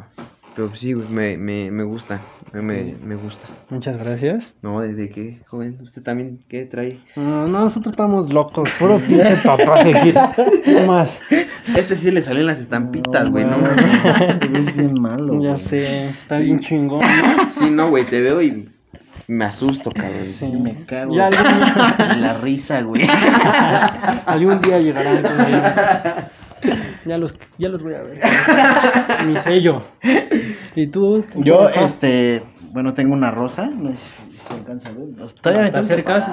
pero 0.55 0.75
sí, 0.75 0.93
güey, 0.93 1.09
me, 1.09 1.37
me, 1.37 1.71
me 1.71 1.83
gusta. 1.85 2.21
Me, 2.53 2.61
me, 2.61 2.95
me 3.03 3.15
gusta. 3.15 3.47
Muchas 3.71 3.97
gracias. 3.97 4.53
No, 4.61 4.81
¿de, 4.81 4.95
de 4.95 5.09
qué, 5.09 5.41
joven? 5.47 5.79
¿Usted 5.81 6.03
también 6.03 6.45
qué 6.49 6.67
trae? 6.67 7.01
No, 7.17 7.49
no, 7.49 7.61
nosotros 7.61 7.93
estamos 7.93 8.33
locos, 8.33 8.69
puro 8.79 8.99
pinche 8.99 9.37
tatuaje 9.43 9.97
aquí. 9.97 10.15
¿Qué 10.65 10.87
más? 10.87 11.21
Este 11.77 11.97
sí 11.97 12.11
le 12.11 12.23
salen 12.23 12.47
las 12.47 12.59
estampitas, 12.59 13.31
güey, 13.31 13.45
no, 13.45 13.59
mames. 13.59 14.39
Te 14.41 14.49
ves 14.49 14.77
bien 14.77 15.01
malo. 15.01 15.41
ya 15.41 15.51
güey. 15.51 15.59
sé, 15.59 16.09
está 16.09 16.39
bien 16.39 16.61
chingón. 16.61 17.01
¿no? 17.01 17.51
Sí, 17.51 17.71
no, 17.71 17.89
güey, 17.89 18.05
te 18.05 18.21
veo 18.21 18.43
y 18.43 18.69
me 19.29 19.45
asusto, 19.45 19.91
cabrón. 19.91 20.27
Sí, 20.27 20.57
me 20.57 20.85
cago. 20.85 21.15
Ya 21.15 21.29
algún, 21.29 22.21
la 22.21 22.39
risa, 22.39 22.83
güey. 22.83 23.03
algún 24.27 24.61
día 24.61 24.79
llegarán. 24.81 26.31
Ya 27.05 27.19
los, 27.19 27.37
ya 27.59 27.69
los 27.69 27.83
voy 27.83 27.95
a 27.95 28.03
ver. 28.03 28.19
Mi 29.27 29.37
sello. 29.39 29.83
¿Y 30.75 30.87
tú? 30.87 31.25
Yo, 31.37 31.69
este, 31.69 32.43
bueno, 32.73 32.95
tengo 32.95 33.13
una 33.15 33.31
rosa. 33.31 33.67
No 33.71 33.95
sé 33.95 34.23
si 34.31 34.37
se 34.37 34.55
alcanza 34.55 34.91
a 34.91 34.93
ver. 34.93 35.09
Todavía 35.41 35.63
me 35.63 35.71
¿Te 35.71 35.73
tengo 35.81 36.05
que 36.05 36.13
acercas? 36.13 36.31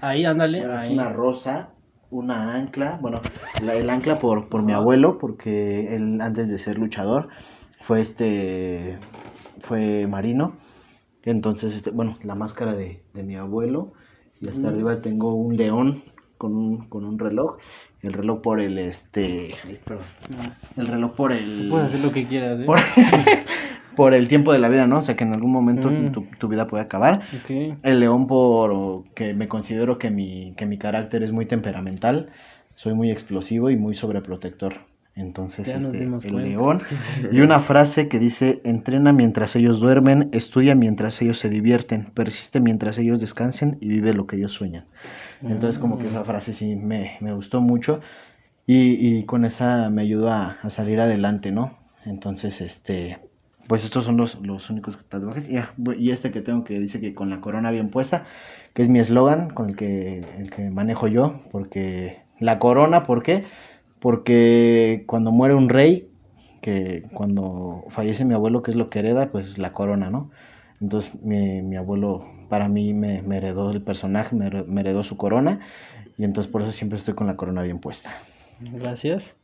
Ahí, 0.00 0.24
ándale. 0.24 0.60
Bueno, 0.60 0.76
es 0.78 0.82
ahí. 0.84 0.94
una 0.94 1.10
rosa, 1.10 1.74
una 2.10 2.54
ancla. 2.54 2.98
Bueno, 3.00 3.22
la- 3.60 3.74
el 3.74 3.90
ancla 3.90 4.18
por, 4.18 4.48
por 4.48 4.62
mi 4.62 4.72
abuelo, 4.72 5.18
porque 5.18 5.94
él 5.94 6.20
antes 6.20 6.48
de 6.48 6.58
ser 6.58 6.78
luchador 6.78 7.28
fue 7.82 8.00
este, 8.00 8.98
fue 9.60 10.06
marino. 10.06 10.56
Entonces, 11.22 11.74
este, 11.74 11.90
bueno, 11.90 12.18
la 12.22 12.34
máscara 12.34 12.74
de, 12.74 13.02
de 13.12 13.22
mi 13.22 13.36
abuelo. 13.36 13.92
Y 14.40 14.48
hasta 14.48 14.68
Mm. 14.68 14.70
arriba 14.70 15.00
tengo 15.00 15.34
un 15.34 15.56
león 15.56 16.04
con 16.38 16.54
un, 16.54 16.88
con 16.88 17.04
un 17.04 17.18
reloj. 17.18 17.56
El 18.02 18.12
reloj 18.12 18.40
por 18.42 18.60
el, 18.60 18.78
este, 18.78 19.50
ay. 19.64 19.80
El 20.76 20.86
reloj 20.86 21.12
por 21.14 21.32
el... 21.32 21.68
Puedes 21.70 21.88
hacer 21.88 22.00
lo 22.00 22.12
que 22.12 22.24
quieras, 22.24 22.60
¿eh? 22.60 22.64
por, 22.64 22.78
por 23.96 24.14
el 24.14 24.28
tiempo 24.28 24.52
de 24.52 24.58
la 24.58 24.68
vida, 24.68 24.86
¿no? 24.86 24.98
O 24.98 25.02
sea, 25.02 25.16
que 25.16 25.24
en 25.24 25.32
algún 25.32 25.50
momento 25.50 25.90
Mm. 25.90 26.12
tu, 26.12 26.26
tu 26.38 26.48
vida 26.48 26.66
puede 26.68 26.84
acabar. 26.84 27.22
El 27.82 28.00
león 28.00 28.26
por 28.26 29.04
que 29.14 29.34
me 29.34 29.48
considero 29.48 29.98
que 29.98 30.10
mi, 30.10 30.52
que 30.56 30.66
mi 30.66 30.78
carácter 30.78 31.22
es 31.22 31.32
muy 31.32 31.46
temperamental, 31.46 32.28
soy 32.74 32.94
muy 32.94 33.10
explosivo 33.10 33.70
y 33.70 33.76
muy 33.76 33.94
sobreprotector. 33.94 34.74
Entonces, 35.16 35.74
este, 35.74 36.04
el 36.04 36.18
cuenta. 36.30 36.42
león. 36.42 36.80
Y 37.32 37.40
una 37.40 37.60
frase 37.60 38.08
que 38.08 38.18
dice, 38.18 38.60
entrena 38.64 39.12
mientras 39.12 39.56
ellos 39.56 39.80
duermen, 39.80 40.28
estudia 40.32 40.74
mientras 40.74 41.20
ellos 41.22 41.38
se 41.38 41.48
divierten, 41.48 42.10
persiste 42.12 42.60
mientras 42.60 42.98
ellos 42.98 43.20
descansen 43.20 43.78
y 43.80 43.88
vive 43.88 44.12
lo 44.12 44.26
que 44.26 44.36
ellos 44.36 44.52
sueñan. 44.52 44.84
Entonces, 45.42 45.78
como 45.78 45.98
que 45.98 46.06
esa 46.06 46.24
frase 46.24 46.52
sí 46.52 46.76
me, 46.76 47.16
me 47.20 47.32
gustó 47.32 47.60
mucho 47.62 48.00
y, 48.66 49.18
y 49.18 49.24
con 49.24 49.44
esa 49.44 49.90
me 49.90 50.02
ayudó 50.02 50.30
a, 50.30 50.58
a 50.62 50.70
salir 50.70 51.00
adelante, 51.00 51.52
¿no? 51.52 51.78
Entonces, 52.04 52.60
este, 52.60 53.18
pues 53.68 53.84
estos 53.84 54.04
son 54.04 54.16
los, 54.16 54.36
los 54.42 54.70
únicos 54.70 54.98
tatuajes. 55.08 55.48
Y, 55.48 55.56
ah, 55.56 55.74
y 55.98 56.10
este 56.10 56.30
que 56.30 56.40
tengo 56.40 56.64
que 56.64 56.78
dice 56.78 57.00
que 57.00 57.14
con 57.14 57.30
la 57.30 57.40
corona 57.40 57.70
bien 57.70 57.90
puesta, 57.90 58.24
que 58.74 58.82
es 58.82 58.88
mi 58.88 58.98
eslogan 58.98 59.50
con 59.50 59.70
el 59.70 59.76
que, 59.76 60.24
el 60.38 60.50
que 60.50 60.70
manejo 60.70 61.08
yo, 61.08 61.40
porque 61.50 62.22
la 62.38 62.58
corona, 62.58 63.02
¿por 63.04 63.22
qué? 63.22 63.44
Porque 64.06 65.02
cuando 65.08 65.32
muere 65.32 65.54
un 65.54 65.68
rey, 65.68 66.08
que 66.62 67.02
cuando 67.12 67.84
fallece 67.88 68.24
mi 68.24 68.34
abuelo, 68.34 68.62
que 68.62 68.70
es 68.70 68.76
lo 68.76 68.88
que 68.88 69.00
hereda, 69.00 69.32
pues 69.32 69.46
es 69.48 69.58
la 69.58 69.72
corona, 69.72 70.10
¿no? 70.10 70.30
Entonces 70.80 71.12
mi, 71.22 71.60
mi 71.62 71.74
abuelo 71.76 72.24
para 72.48 72.68
mí 72.68 72.94
me, 72.94 73.22
me 73.22 73.38
heredó 73.38 73.72
el 73.72 73.82
personaje, 73.82 74.36
me, 74.36 74.46
heredó- 74.46 74.66
me 74.66 74.80
heredó 74.82 75.02
su 75.02 75.16
corona, 75.16 75.58
y 76.16 76.22
entonces 76.24 76.52
por 76.52 76.62
eso 76.62 76.70
siempre 76.70 76.98
estoy 76.98 77.14
con 77.14 77.26
la 77.26 77.36
corona 77.36 77.62
bien 77.62 77.80
puesta. 77.80 78.12
Gracias. 78.60 79.36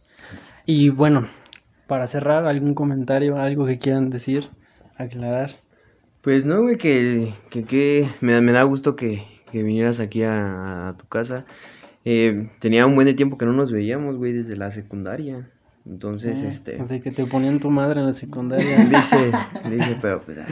Y 0.66 0.90
bueno, 0.90 1.28
para 1.88 2.06
cerrar, 2.06 2.46
¿algún 2.46 2.74
comentario, 2.74 3.38
algo 3.38 3.66
que 3.66 3.78
quieran 3.80 4.10
decir, 4.10 4.50
aclarar? 4.96 5.50
Pues 6.22 6.46
no, 6.46 6.62
güey, 6.62 6.78
que, 6.78 7.34
que, 7.50 7.64
que 7.64 8.08
me, 8.20 8.32
da- 8.32 8.40
me 8.40 8.52
da 8.52 8.62
gusto 8.62 8.94
que, 8.96 9.24
que 9.50 9.62
vinieras 9.62 10.00
aquí 10.00 10.22
a, 10.22 10.90
a 10.90 10.96
tu 10.96 11.06
casa. 11.08 11.44
Eh, 12.04 12.50
tenía 12.58 12.86
un 12.86 12.94
buen 12.94 13.06
de 13.06 13.14
tiempo 13.14 13.38
que 13.38 13.46
no 13.46 13.52
nos 13.52 13.70
veíamos, 13.70 14.16
güey, 14.16 14.32
desde 14.32 14.56
la 14.56 14.70
secundaria. 14.70 15.48
Entonces, 15.86 16.42
Ah, 16.42 16.48
este... 16.48 16.80
Así 16.80 17.00
que 17.00 17.10
te 17.10 17.26
ponían 17.26 17.58
tu 17.58 17.70
madre 17.70 18.00
en 18.00 18.06
la 18.06 18.12
secundaria. 18.12 18.84
Dice, 18.88 19.32
dice, 19.70 19.98
pero 20.00 20.22
pues 20.22 20.38
ah, 20.38 20.46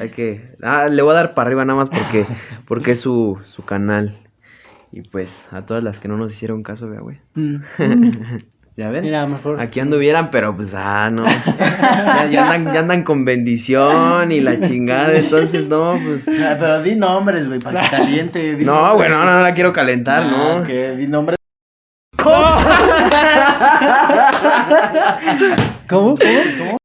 hay 0.00 0.10
que... 0.10 0.54
Ah, 0.62 0.88
le 0.88 1.02
voy 1.02 1.12
a 1.12 1.14
dar 1.14 1.34
para 1.34 1.48
arriba 1.48 1.64
nada 1.64 1.78
más 1.78 1.88
porque, 1.88 2.26
porque 2.66 2.92
es 2.92 3.00
su, 3.00 3.38
su 3.46 3.64
canal. 3.64 4.18
Y 4.92 5.02
pues 5.02 5.46
a 5.50 5.66
todas 5.66 5.82
las 5.82 5.98
que 5.98 6.08
no 6.08 6.16
nos 6.16 6.32
hicieron 6.32 6.62
caso, 6.62 6.88
vea, 6.88 7.00
güey. 7.00 7.18
Mm. 7.34 7.56
¿Ya 8.76 8.90
ven? 8.90 9.04
Mira, 9.04 9.26
mejor. 9.26 9.58
Aquí 9.58 9.80
anduvieran, 9.80 10.30
pero 10.30 10.54
pues, 10.54 10.74
ah, 10.74 11.10
no. 11.10 11.24
Ya, 11.78 12.26
ya 12.30 12.50
andan, 12.52 12.74
ya 12.74 12.80
andan 12.80 13.04
con 13.04 13.24
bendición 13.24 14.30
y 14.32 14.40
la 14.40 14.60
chingada, 14.60 15.16
entonces 15.16 15.64
no, 15.66 15.98
pues... 16.04 16.28
Ah, 16.28 16.56
pero 16.60 16.82
di 16.82 16.94
nombres, 16.94 17.48
güey, 17.48 17.58
para 17.58 17.80
que 17.82 17.88
caliente. 17.88 18.54
di 18.56 18.64
No, 18.66 18.74
nombres. 18.74 18.94
güey, 18.96 19.08
no, 19.10 19.24
no, 19.24 19.40
la 19.42 19.54
quiero 19.54 19.72
calentar, 19.72 20.22
Ah, 20.24 20.56
¿no? 20.58 20.62
que 20.62 20.90
di 20.96 21.06
nombres. 21.06 21.36
¿Cómo? 22.22 22.34
¿Cómo? 25.88 26.16
¿Cómo? 26.18 26.76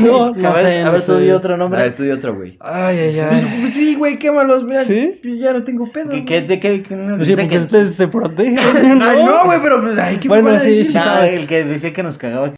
No, 0.00 0.34
no 0.34 0.48
a 0.48 0.52
ver, 0.52 0.62
sé, 0.62 0.80
a 0.80 0.84
no 0.84 0.92
ver, 0.92 1.02
tú 1.02 1.16
di 1.16 1.30
otro 1.30 1.54
A 1.54 1.56
nombre. 1.56 1.82
ver, 1.82 1.94
tú 1.94 2.02
di 2.02 2.10
otro, 2.10 2.34
güey. 2.34 2.56
Ay, 2.60 2.98
ay, 2.98 3.12
Pues, 3.28 3.44
ay. 3.44 3.58
pues 3.62 3.74
sí, 3.74 3.94
güey, 3.94 4.18
quémalos, 4.18 4.64
mira. 4.64 4.84
¿Sí? 4.84 5.20
Ya 5.40 5.52
no 5.52 5.62
tengo 5.64 5.90
pedo. 5.92 6.10
¿Qué, 6.10 6.24
qué, 6.24 6.42
de 6.42 6.60
qué, 6.60 6.82
qué 6.82 6.94
nos 6.96 7.18
Pues 7.18 7.28
sí, 7.28 7.34
dice 7.34 7.42
porque 7.42 7.56
que- 7.56 7.62
ustedes 7.62 7.94
se 7.96 8.08
protegen. 8.08 8.58
Ay, 9.02 9.24
no, 9.24 9.44
güey, 9.44 9.58
pero 9.62 9.80
pues, 9.80 9.98
ay, 9.98 10.18
¿qué 10.18 10.28
Bueno, 10.28 10.50
a 10.50 10.58
sí, 10.58 10.84
sí, 10.84 10.96
Ah, 10.96 11.02
sabe. 11.02 11.36
el 11.36 11.46
que 11.46 11.64
decía 11.64 11.92
que 11.92 12.02
nos 12.02 12.18
cagaba. 12.18 12.52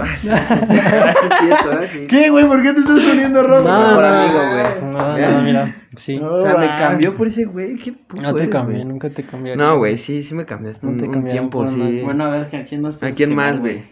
Ah, 0.00 0.16
sí, 0.16 0.28
sí, 0.28 0.30
sí, 0.30 1.50
ah, 1.50 1.80
sí. 1.92 2.06
¿Qué, 2.08 2.30
güey? 2.30 2.46
¿Por 2.46 2.62
qué 2.62 2.72
te 2.72 2.80
estás 2.80 3.00
poniendo 3.00 3.42
rojo? 3.42 3.68
No, 3.68 3.78
mejor 3.88 4.04
amigo, 4.04 4.38
güey. 4.38 4.92
No, 4.92 5.18
no, 5.32 5.42
mira, 5.42 5.76
sí. 5.96 6.18
No, 6.18 6.34
O 6.34 6.42
sea, 6.42 6.56
me 6.56 6.66
cambió 6.66 7.14
por 7.16 7.26
ese 7.26 7.44
güey. 7.44 7.76
Qué 7.76 7.92
puto 7.92 8.22
No 8.22 8.34
te 8.34 8.42
eres, 8.44 8.52
cambié, 8.52 8.76
güey. 8.76 8.88
nunca 8.88 9.10
te 9.10 9.22
cambié. 9.22 9.56
No, 9.56 9.76
güey, 9.78 9.98
sí, 9.98 10.22
sí 10.22 10.34
me 10.34 10.44
cambiaste 10.46 10.86
No 10.86 10.92
un, 10.92 10.98
te 10.98 11.06
un 11.06 11.12
cambiaron 11.12 11.50
tiempo, 11.50 11.66
sí. 11.66 11.78
nada. 11.78 12.04
Bueno, 12.04 12.24
a 12.24 12.30
ver, 12.30 12.56
¿a 12.56 12.64
quién 12.64 12.80
más 12.82 12.96
puedes 12.96 13.14
quién 13.14 13.34
más, 13.34 13.58
güey? 13.60 13.84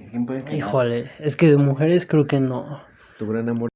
¿A? 0.46 0.52
Híjole, 0.54 1.10
es 1.18 1.36
que 1.36 1.48
de 1.50 1.56
mujeres 1.56 2.06
creo 2.06 2.26
que 2.26 2.40
no. 2.40 2.80
Tu 3.18 3.26
gran 3.28 3.48
amor. 3.48 3.68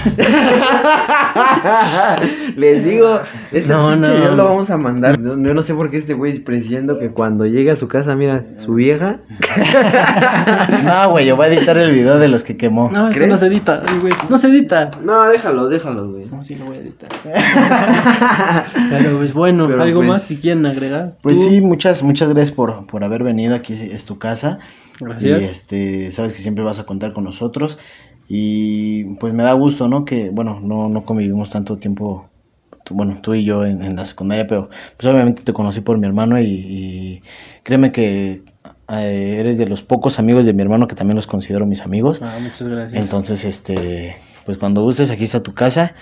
Les 2.56 2.84
digo, 2.84 3.20
este 3.52 3.72
No, 3.72 3.90
pinche 3.90 4.10
no. 4.10 4.16
video 4.16 4.34
lo 4.34 4.44
vamos 4.44 4.70
a 4.70 4.76
mandar. 4.76 5.20
Yo 5.20 5.38
yo 5.38 5.54
no 5.54 5.62
sé 5.62 5.74
por 5.74 5.90
qué 5.90 5.98
este 5.98 6.14
güey 6.14 6.40
presiendo 6.40 6.98
que 6.98 7.10
cuando 7.10 7.46
llegue 7.46 7.70
a 7.70 7.76
su 7.76 7.88
casa, 7.88 8.14
mira, 8.16 8.44
su 8.56 8.74
vieja. 8.74 9.18
No, 10.84 11.10
güey, 11.10 11.26
yo 11.26 11.36
voy 11.36 11.46
a 11.46 11.48
editar 11.48 11.76
el 11.76 11.92
video 11.92 12.18
de 12.18 12.28
los 12.28 12.44
que 12.44 12.56
quemó. 12.56 12.90
No, 12.90 13.08
esto 13.08 13.26
no 13.26 13.36
se 13.36 13.46
edita, 13.46 13.82
ay, 13.86 13.98
güey. 14.00 14.12
No 14.28 14.38
se 14.38 14.48
edita. 14.48 14.90
No, 15.02 15.28
déjalo, 15.28 15.68
déjalo, 15.68 16.10
güey. 16.10 16.26
No, 16.26 16.42
sí 16.42 16.54
lo 16.54 16.66
voy 16.66 16.78
a 16.78 16.80
editar. 16.80 17.10
Pero 18.90 19.18
pues 19.18 19.34
bueno, 19.34 19.66
Pero, 19.68 19.82
¿algo 19.82 20.00
pues, 20.00 20.08
más 20.08 20.24
que 20.24 20.40
quieren 20.40 20.64
agregar? 20.66 21.16
Pues 21.22 21.38
¿Tú? 21.38 21.48
sí, 21.48 21.60
muchas, 21.60 22.02
muchas 22.02 22.28
gracias 22.30 22.52
por, 22.52 22.86
por 22.86 23.04
haber 23.04 23.22
venido. 23.22 23.54
Aquí 23.54 23.74
es 23.74 24.04
tu 24.04 24.18
casa. 24.18 24.58
Gracias. 25.00 25.40
Y 25.40 25.44
este, 25.44 26.12
sabes 26.12 26.32
que 26.34 26.40
siempre 26.40 26.64
vas 26.64 26.78
a 26.78 26.84
contar 26.84 27.12
con 27.12 27.24
nosotros. 27.24 27.78
Y 28.32 29.04
pues 29.16 29.32
me 29.34 29.42
da 29.42 29.52
gusto, 29.54 29.88
¿no? 29.88 30.04
Que, 30.04 30.30
bueno, 30.30 30.60
no, 30.60 30.88
no 30.88 31.04
convivimos 31.04 31.50
tanto 31.50 31.78
tiempo, 31.78 32.28
tú- 32.84 32.94
bueno, 32.94 33.18
tú 33.20 33.34
y 33.34 33.44
yo 33.44 33.66
en, 33.66 33.82
en 33.82 33.96
la 33.96 34.06
secundaria, 34.06 34.46
pero 34.46 34.68
pues 34.96 35.12
obviamente 35.12 35.42
te 35.42 35.52
conocí 35.52 35.80
por 35.80 35.98
mi 35.98 36.06
hermano 36.06 36.40
y, 36.40 36.44
y 36.46 37.22
créeme 37.64 37.90
que 37.90 38.44
eh, 38.88 39.36
eres 39.40 39.58
de 39.58 39.66
los 39.66 39.82
pocos 39.82 40.20
amigos 40.20 40.46
de 40.46 40.52
mi 40.52 40.62
hermano 40.62 40.86
que 40.86 40.94
también 40.94 41.16
los 41.16 41.26
considero 41.26 41.66
mis 41.66 41.80
amigos. 41.80 42.22
Ah, 42.22 42.38
muchas 42.40 42.68
gracias. 42.68 43.02
Entonces, 43.02 43.44
este, 43.44 44.16
pues 44.46 44.58
cuando 44.58 44.82
gustes, 44.82 45.10
aquí 45.10 45.24
está 45.24 45.42
tu 45.42 45.52
casa. 45.52 45.94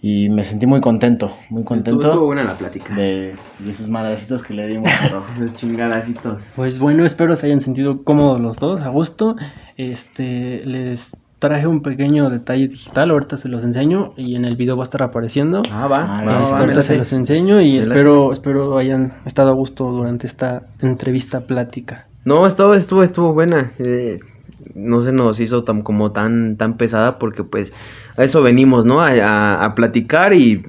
Y 0.00 0.28
me 0.30 0.44
sentí 0.44 0.64
muy 0.66 0.80
contento, 0.80 1.32
muy 1.50 1.64
contento 1.64 1.90
Estuvo, 1.90 2.08
estuvo 2.10 2.26
buena 2.26 2.44
la 2.44 2.56
plática. 2.56 2.94
de, 2.94 3.34
de 3.58 3.70
esos 3.70 3.88
madracitos 3.88 4.42
que 4.44 4.54
le 4.54 4.66
dimos, 4.68 4.88
Los 5.38 5.56
chingadacitos. 5.56 6.42
Pues 6.54 6.78
bueno, 6.78 7.04
espero 7.04 7.34
se 7.36 7.46
hayan 7.46 7.58
sentido 7.60 8.04
cómodos 8.04 8.40
los 8.40 8.58
dos, 8.58 8.80
a 8.80 8.88
gusto. 8.90 9.34
Este, 9.76 10.64
les 10.64 11.12
traje 11.38 11.66
un 11.66 11.82
pequeño 11.82 12.30
detalle 12.30 12.68
digital, 12.68 13.10
ahorita 13.10 13.36
se 13.36 13.48
los 13.48 13.62
enseño 13.64 14.12
y 14.16 14.34
en 14.34 14.44
el 14.44 14.56
video 14.56 14.76
va 14.76 14.82
a 14.82 14.84
estar 14.84 15.02
apareciendo. 15.02 15.62
Ah, 15.70 15.86
va. 15.86 16.18
Ah, 16.20 16.24
va, 16.24 16.40
Este, 16.40 16.52
va, 16.54 16.58
ahorita 16.60 16.82
se 16.82 16.96
los 16.98 17.12
enseño 17.12 17.60
y 17.60 17.78
espero, 17.78 18.32
espero 18.32 18.76
hayan 18.78 19.14
estado 19.24 19.50
a 19.50 19.54
gusto 19.54 19.84
durante 19.90 20.26
esta 20.26 20.62
entrevista 20.80 21.40
plática. 21.46 22.06
No, 22.24 22.46
estuvo, 22.46 22.74
estuvo, 22.74 23.02
estuvo 23.02 23.32
buena. 23.32 23.72
Eh, 23.78 24.18
no 24.74 25.00
se 25.00 25.12
nos 25.12 25.38
hizo 25.40 25.62
tan 25.64 25.82
como 25.82 26.10
tan, 26.12 26.56
tan 26.56 26.76
pesada 26.76 27.18
porque 27.18 27.44
pues 27.44 27.72
a 28.16 28.24
eso 28.24 28.42
venimos, 28.42 28.84
¿no? 28.84 29.00
A, 29.00 29.08
a- 29.10 29.64
a 29.64 29.74
platicar 29.74 30.34
y 30.34 30.64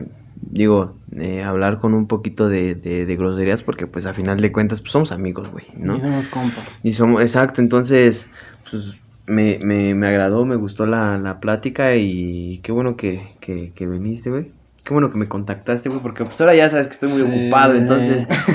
digo, 0.52 0.94
eh, 1.18 1.44
hablar 1.44 1.80
con 1.80 1.94
un 1.96 2.08
poquito 2.08 2.48
de, 2.48 2.76
de- 2.76 3.06
de 3.08 3.16
groserías 3.16 3.64
porque 3.64 3.88
pues 3.88 4.06
a 4.06 4.14
final 4.14 4.40
de 4.40 4.52
cuentas 4.52 4.80
pues 4.82 4.92
somos 4.92 5.12
amigos, 5.12 5.50
güey, 5.52 5.66
¿no? 5.76 5.98
Y 5.98 6.02
somos 6.02 6.28
compas. 6.28 6.64
Y 6.84 6.94
somos, 6.94 7.22
exacto, 7.22 7.62
entonces 7.62 8.30
pues 8.70 9.00
me, 9.30 9.60
me, 9.64 9.94
me 9.96 10.08
agradó, 10.08 10.46
me 10.46 10.56
gustó 10.58 10.86
la, 10.86 11.18
la 11.18 11.40
plática 11.40 11.96
y 11.96 12.60
qué 12.64 12.72
bueno 12.72 12.98
que, 12.98 13.22
que, 13.40 13.72
que 13.74 13.88
viniste, 13.88 14.30
güey. 14.30 14.52
Qué 14.84 14.94
bueno 14.94 15.10
que 15.12 15.18
me 15.18 15.28
contactaste, 15.28 15.90
güey, 15.90 16.02
porque 16.02 16.24
pues 16.26 16.40
ahora 16.42 16.56
ya 16.56 16.70
sabes 16.70 16.88
que 16.88 16.94
estoy 16.94 17.10
muy 17.10 17.22
Sí. 17.22 17.28
ocupado, 17.44 17.76
entonces... 17.76 18.28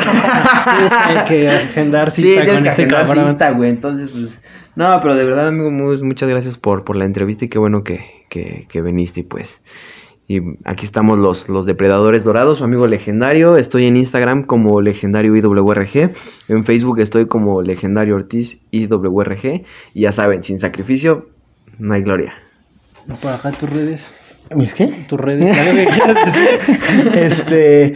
Tienes 1.06 1.22
que 1.28 1.48
agendar 1.48 2.10
Sí, 2.10 2.22
cita 2.22 2.42
tienes 2.42 2.54
con 2.54 2.62
que 2.64 2.68
este 2.70 2.82
agendar 2.82 3.06
cabrón. 3.06 3.28
cita, 3.32 3.50
güey. 3.52 3.70
Entonces, 3.70 4.10
pues. 4.10 4.38
No, 4.76 4.98
pero 5.00 5.14
de 5.14 5.24
verdad, 5.24 5.48
amigo, 5.48 5.70
mu- 5.70 5.96
muchas 6.02 6.28
gracias 6.28 6.58
por, 6.58 6.84
por 6.84 6.96
la 6.96 7.04
entrevista 7.04 7.44
y 7.44 7.48
qué 7.48 7.58
bueno 7.58 7.84
que, 7.84 8.04
que, 8.28 8.66
que 8.68 8.82
viniste, 8.82 9.22
pues. 9.22 9.60
Y 10.26 10.40
aquí 10.64 10.86
estamos 10.86 11.18
los, 11.18 11.48
los 11.48 11.66
depredadores 11.66 12.24
dorados, 12.24 12.58
su 12.58 12.64
amigo 12.64 12.86
legendario. 12.86 13.56
Estoy 13.56 13.86
en 13.86 13.96
Instagram 13.96 14.44
como 14.44 14.80
legendario 14.80 15.36
IWRG. 15.36 16.14
En 16.48 16.64
Facebook 16.64 17.00
estoy 17.00 17.26
como 17.26 17.60
legendario 17.60 18.16
Ortiz 18.16 18.58
IWRG. 18.70 19.64
Y 19.92 20.00
ya 20.00 20.12
saben, 20.12 20.42
sin 20.42 20.58
sacrificio, 20.58 21.28
no 21.78 21.94
hay 21.94 22.02
gloria. 22.02 22.34
Por 23.20 23.32
acá 23.32 23.52
tus 23.52 23.68
redes. 23.68 24.14
¿mis 24.54 24.74
qué? 24.74 24.86
Tus 25.08 25.20
redes. 25.20 25.56
algo 25.56 25.72
que 25.74 25.86
quieras 25.86 26.26
decir. 26.26 27.12
este, 27.14 27.94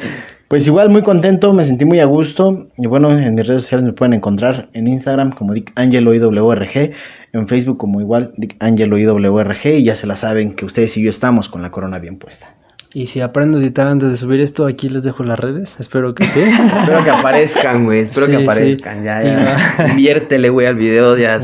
pues 0.48 0.66
igual 0.66 0.88
muy 0.88 1.02
contento, 1.02 1.52
me 1.52 1.64
sentí 1.64 1.84
muy 1.84 2.00
a 2.00 2.06
gusto. 2.06 2.68
Y 2.78 2.86
bueno, 2.86 3.10
en 3.16 3.34
mis 3.34 3.46
redes 3.46 3.62
sociales 3.62 3.84
me 3.84 3.92
pueden 3.92 4.14
encontrar 4.14 4.68
en 4.72 4.86
Instagram 4.88 5.32
como 5.32 5.52
Dick 5.52 5.72
Angelo 5.76 6.14
IWRG, 6.14 6.92
en 7.34 7.48
Facebook 7.48 7.76
como 7.78 8.00
igual 8.00 8.32
Dick 8.38 8.56
Angelo 8.60 8.96
IWRG. 8.98 9.66
Y 9.78 9.84
ya 9.84 9.94
se 9.94 10.06
la 10.06 10.16
saben 10.16 10.54
que 10.54 10.64
ustedes 10.64 10.96
y 10.96 11.02
yo 11.02 11.10
estamos 11.10 11.48
con 11.48 11.60
la 11.62 11.70
corona 11.70 11.98
bien 11.98 12.16
puesta. 12.18 12.54
Y 12.94 13.04
si 13.06 13.20
aprendo 13.20 13.58
a 13.58 13.60
editar 13.60 13.86
antes 13.86 14.10
de 14.10 14.16
subir 14.16 14.40
esto, 14.40 14.66
aquí 14.66 14.88
les 14.88 15.02
dejo 15.02 15.22
las 15.22 15.38
redes. 15.38 15.76
Espero 15.78 16.14
que 16.14 16.24
sí. 16.24 16.40
Espero 16.80 17.04
que 17.04 17.10
aparezcan, 17.10 17.84
güey. 17.84 18.00
Espero 18.00 18.24
Sí, 18.26 18.32
que 18.32 18.38
sí. 18.38 18.44
aparezcan. 18.44 19.04
Ya, 19.04 19.22
ya. 19.22 19.86
Inviértele, 19.90 20.48
güey, 20.48 20.66
al 20.66 20.76
video. 20.76 21.16
Ya. 21.18 21.38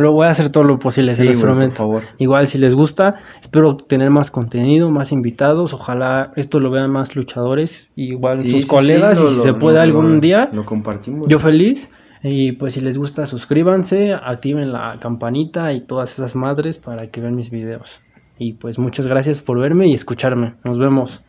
Lo 0.00 0.12
voy 0.12 0.26
a 0.26 0.30
hacer 0.30 0.48
todo 0.50 0.64
lo 0.64 0.78
posible, 0.78 1.14
se 1.14 1.24
los 1.24 1.36
güey, 1.36 1.40
por 1.46 1.50
prometo. 1.56 1.76
favor. 1.76 2.02
Igual 2.18 2.48
si 2.48 2.58
les 2.58 2.74
gusta, 2.74 3.16
espero 3.40 3.76
tener 3.76 4.10
más 4.10 4.30
contenido, 4.30 4.90
más 4.90 5.12
invitados. 5.12 5.72
Ojalá 5.72 6.32
esto 6.36 6.58
lo 6.60 6.70
vean 6.70 6.90
más 6.90 7.14
luchadores, 7.16 7.90
igual 7.96 8.38
Sí, 8.38 8.50
sus 8.50 8.62
sí, 8.62 8.66
colegas, 8.68 9.20
y 9.20 9.28
si 9.28 9.36
lo- 9.36 9.42
se 9.42 9.54
puede 9.54 9.78
algún 9.78 10.14
lo- 10.14 10.20
día, 10.20 10.48
Lo 10.52 10.64
compartimos. 10.64 11.26
yo 11.28 11.38
feliz. 11.38 11.90
Y 12.22 12.52
pues 12.52 12.74
si 12.74 12.82
les 12.82 12.98
gusta, 12.98 13.24
suscríbanse, 13.24 14.12
activen 14.12 14.72
la 14.72 14.98
campanita 15.00 15.72
y 15.72 15.80
todas 15.80 16.12
esas 16.12 16.36
madres 16.36 16.78
para 16.78 17.06
que 17.06 17.20
vean 17.20 17.34
mis 17.34 17.50
videos. 17.50 18.02
Y 18.38 18.52
pues 18.54 18.78
muchas 18.78 19.06
gracias 19.06 19.40
por 19.40 19.58
verme 19.58 19.86
y 19.88 19.94
escucharme. 19.94 20.54
Nos 20.64 20.78
vemos. 20.78 21.22